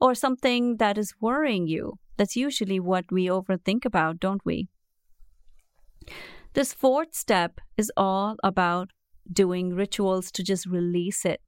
or 0.00 0.14
something 0.14 0.76
that 0.78 0.96
is 0.96 1.14
worrying 1.20 1.66
you, 1.66 1.98
that's 2.16 2.36
usually 2.36 2.80
what 2.80 3.04
we 3.10 3.26
overthink 3.26 3.84
about, 3.84 4.20
don't 4.20 4.44
we? 4.44 4.68
This 6.54 6.72
fourth 6.72 7.14
step 7.14 7.60
is 7.76 7.90
all 7.96 8.36
about 8.44 8.90
doing 9.30 9.74
rituals 9.74 10.30
to 10.32 10.42
just 10.42 10.66
release 10.66 11.24
it. 11.24 11.40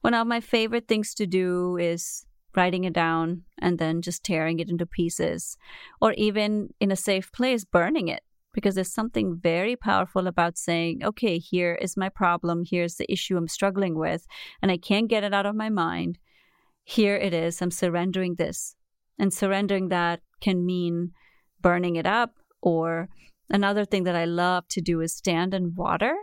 One 0.00 0.14
of 0.14 0.26
my 0.26 0.40
favorite 0.40 0.88
things 0.88 1.14
to 1.14 1.26
do 1.26 1.76
is 1.76 2.24
writing 2.56 2.84
it 2.84 2.92
down 2.92 3.42
and 3.60 3.78
then 3.78 4.02
just 4.02 4.24
tearing 4.24 4.58
it 4.60 4.70
into 4.70 4.86
pieces, 4.86 5.56
or 6.00 6.12
even 6.14 6.70
in 6.80 6.90
a 6.90 6.96
safe 6.96 7.30
place, 7.32 7.64
burning 7.64 8.08
it. 8.08 8.22
Because 8.54 8.74
there's 8.74 8.92
something 8.92 9.38
very 9.40 9.76
powerful 9.76 10.26
about 10.26 10.56
saying, 10.56 11.04
okay, 11.04 11.38
here 11.38 11.74
is 11.74 11.96
my 11.96 12.08
problem. 12.08 12.64
Here's 12.68 12.96
the 12.96 13.10
issue 13.12 13.36
I'm 13.36 13.46
struggling 13.46 13.96
with, 13.96 14.26
and 14.62 14.72
I 14.72 14.78
can't 14.78 15.08
get 15.08 15.22
it 15.22 15.34
out 15.34 15.46
of 15.46 15.54
my 15.54 15.68
mind. 15.68 16.18
Here 16.84 17.16
it 17.16 17.34
is. 17.34 17.60
I'm 17.60 17.70
surrendering 17.70 18.36
this. 18.36 18.74
And 19.18 19.32
surrendering 19.32 19.88
that 19.90 20.20
can 20.40 20.64
mean 20.64 21.12
burning 21.60 21.96
it 21.96 22.06
up. 22.06 22.34
Or 22.62 23.08
another 23.50 23.84
thing 23.84 24.04
that 24.04 24.16
I 24.16 24.24
love 24.24 24.66
to 24.68 24.80
do 24.80 25.00
is 25.00 25.14
stand 25.14 25.54
in 25.54 25.74
water 25.74 26.16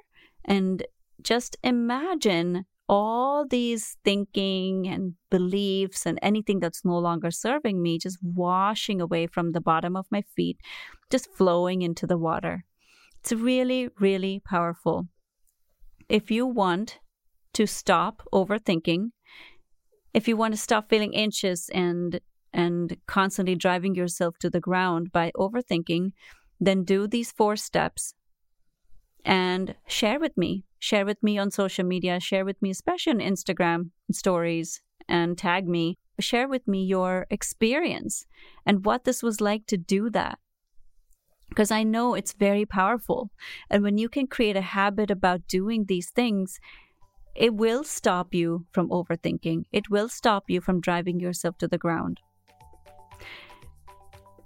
and 0.43 0.85
just 1.21 1.55
imagine 1.63 2.65
all 2.87 3.45
these 3.47 3.97
thinking 4.03 4.87
and 4.87 5.15
beliefs 5.29 6.05
and 6.05 6.19
anything 6.21 6.59
that's 6.59 6.85
no 6.85 6.97
longer 6.97 7.31
serving 7.31 7.81
me 7.81 7.97
just 7.97 8.19
washing 8.21 9.01
away 9.01 9.27
from 9.27 9.51
the 9.51 9.61
bottom 9.61 9.95
of 9.95 10.05
my 10.11 10.23
feet, 10.35 10.57
just 11.09 11.31
flowing 11.33 11.81
into 11.81 12.05
the 12.05 12.17
water. 12.17 12.63
It's 13.21 13.33
really, 13.33 13.89
really 13.99 14.41
powerful. 14.45 15.07
If 16.07 16.29
you 16.29 16.45
want 16.45 16.99
to 17.53 17.65
stop 17.65 18.21
overthinking, 18.31 19.09
if 20.13 20.27
you 20.27 20.37
want 20.37 20.53
to 20.53 20.59
stop 20.59 20.89
feeling 20.89 21.15
anxious 21.15 21.69
and 21.69 22.19
and 22.53 22.95
constantly 23.05 23.55
driving 23.55 23.95
yourself 23.95 24.37
to 24.39 24.49
the 24.49 24.61
ground 24.61 25.11
by 25.11 25.29
overthinking, 25.35 26.13
then 26.59 26.85
do 26.85 27.05
these 27.05 27.31
four 27.31 27.57
steps 27.57 28.13
and 29.25 29.75
share 29.87 30.19
with 30.19 30.37
me. 30.37 30.63
Share 30.79 31.05
with 31.05 31.21
me 31.23 31.37
on 31.37 31.49
social 31.49 31.83
media, 31.83 32.19
share 32.19 32.45
with 32.45 32.61
me, 32.61 32.69
especially 32.69 33.13
on 33.13 33.19
Instagram 33.19 33.89
stories, 34.11 34.81
and 35.09 35.37
tag 35.37 35.67
me. 35.67 35.97
Share 36.19 36.47
with 36.47 36.65
me 36.67 36.85
your 36.85 37.25
experience 37.29 38.25
and 38.65 38.85
what 38.85 39.03
this 39.03 39.21
was 39.21 39.41
like 39.41 39.65
to 39.65 39.77
do 39.77 40.09
that. 40.11 40.37
Because 41.49 41.71
I 41.71 41.83
know 41.83 42.13
it's 42.13 42.33
very 42.33 42.65
powerful. 42.65 43.31
And 43.69 43.83
when 43.83 43.97
you 43.97 44.09
can 44.09 44.27
create 44.27 44.55
a 44.55 44.61
habit 44.61 45.09
about 45.09 45.47
doing 45.47 45.85
these 45.85 46.09
things, 46.11 46.59
it 47.35 47.53
will 47.53 47.83
stop 47.83 48.33
you 48.33 48.65
from 48.71 48.89
overthinking. 48.89 49.65
It 49.71 49.89
will 49.89 50.07
stop 50.07 50.45
you 50.47 50.61
from 50.61 50.81
driving 50.81 51.19
yourself 51.19 51.57
to 51.57 51.67
the 51.67 51.77
ground. 51.77 52.19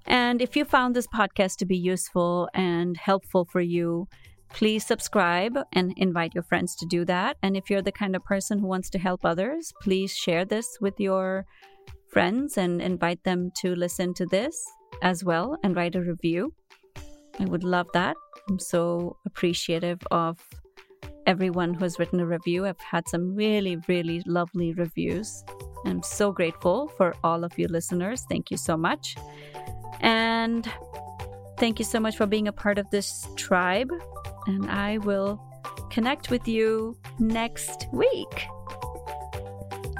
And 0.06 0.42
if 0.42 0.56
you 0.56 0.66
found 0.66 0.96
this 0.96 1.08
podcast 1.08 1.58
to 1.58 1.66
be 1.66 1.78
useful 1.78 2.50
and 2.54 2.98
helpful 2.98 3.46
for 3.46 3.62
you, 3.62 4.08
please 4.50 4.86
subscribe 4.86 5.58
and 5.74 5.94
invite 5.98 6.34
your 6.34 6.44
friends 6.44 6.76
to 6.78 6.86
do 6.86 7.06
that. 7.06 7.38
And 7.44 7.56
if 7.56 7.70
you're 7.70 7.82
the 7.82 7.92
kind 7.92 8.16
of 8.16 8.24
person 8.24 8.60
who 8.60 8.68
wants 8.68 8.90
to 8.92 9.00
help 9.00 9.24
others, 9.24 9.72
please 9.82 10.14
share 10.14 10.46
this 10.46 10.78
with 10.82 11.00
your 11.00 11.46
friends 12.10 12.58
and 12.58 12.82
invite 12.82 13.24
them 13.24 13.52
to 13.62 13.76
listen 13.76 14.14
to 14.16 14.26
this 14.26 14.56
as 15.02 15.24
well 15.24 15.58
and 15.64 15.76
write 15.76 15.96
a 15.96 16.02
review. 16.02 16.54
I 17.40 17.46
would 17.46 17.64
love 17.64 17.88
that. 17.94 18.18
I'm 18.50 18.60
so 18.60 19.18
appreciative 19.26 20.00
of 20.12 20.40
everyone 21.26 21.74
who 21.74 21.86
has 21.86 22.00
written 22.00 22.20
a 22.20 22.26
review. 22.26 22.66
I've 22.66 22.80
had 22.80 23.08
some 23.08 23.36
really, 23.36 23.78
really 23.88 24.24
lovely 24.26 24.74
reviews. 24.74 25.44
I'm 25.86 26.04
so 26.04 26.32
grateful 26.32 26.88
for 26.90 27.16
all 27.24 27.44
of 27.44 27.58
you 27.58 27.68
listeners. 27.68 28.26
Thank 28.30 28.52
you 28.52 28.58
so 28.58 28.76
much. 28.76 29.16
And 30.02 30.70
thank 31.58 31.80
you 31.80 31.86
so 31.86 32.00
much 32.00 32.18
for 32.18 32.26
being 32.26 32.48
a 32.48 32.52
part 32.52 32.78
of 32.78 32.90
this 32.90 33.28
tribe 33.36 33.92
and 34.50 34.70
I 34.70 34.98
will 34.98 35.40
connect 35.92 36.32
with 36.32 36.48
you 36.48 36.98
next 37.20 37.88
week. 37.92 38.48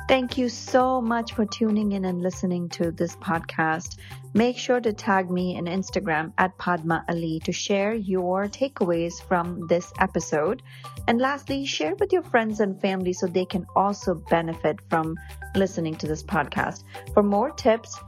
Thank 0.08 0.40
you 0.40 0.50
so 0.50 1.00
much 1.00 1.34
for 1.34 1.46
tuning 1.46 1.92
in 1.92 2.04
and 2.06 2.24
listening 2.24 2.68
to 2.70 2.90
this 2.90 3.16
podcast. 3.18 3.98
Make 4.34 4.58
sure 4.58 4.82
to 4.82 4.92
tag 4.92 5.30
me 5.30 5.56
on 5.58 5.66
Instagram 5.66 6.34
at 6.40 6.58
Padma 6.58 7.06
Ali 7.08 7.40
to 7.44 7.52
share 7.52 7.94
your 7.94 8.48
takeaways 8.48 9.22
from 9.22 9.68
this 9.68 9.94
episode. 10.00 10.64
And 11.08 11.20
lastly, 11.20 11.64
share 11.66 11.94
with 11.94 12.12
your 12.12 12.24
friends 12.24 12.60
and 12.60 12.82
family 12.82 13.14
so 13.14 13.28
they 13.28 13.46
can 13.46 13.68
also 13.76 14.16
benefit 14.16 14.80
from 14.90 15.16
listening 15.54 15.96
to 15.98 16.08
this 16.08 16.24
podcast. 16.24 16.84
For 17.14 17.22
more 17.22 17.52
tips, 17.52 18.00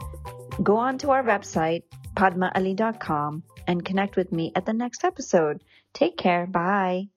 go 0.63 0.77
on 0.77 0.97
to 0.99 1.11
our 1.11 1.23
website, 1.23 1.83
padmaali.com, 2.15 3.43
and 3.67 3.85
connect 3.85 4.15
with 4.15 4.31
me 4.31 4.51
at 4.55 4.65
the 4.65 4.73
next 4.73 5.03
episode. 5.03 5.63
Take 5.93 6.17
care. 6.17 6.45
Bye. 6.47 7.11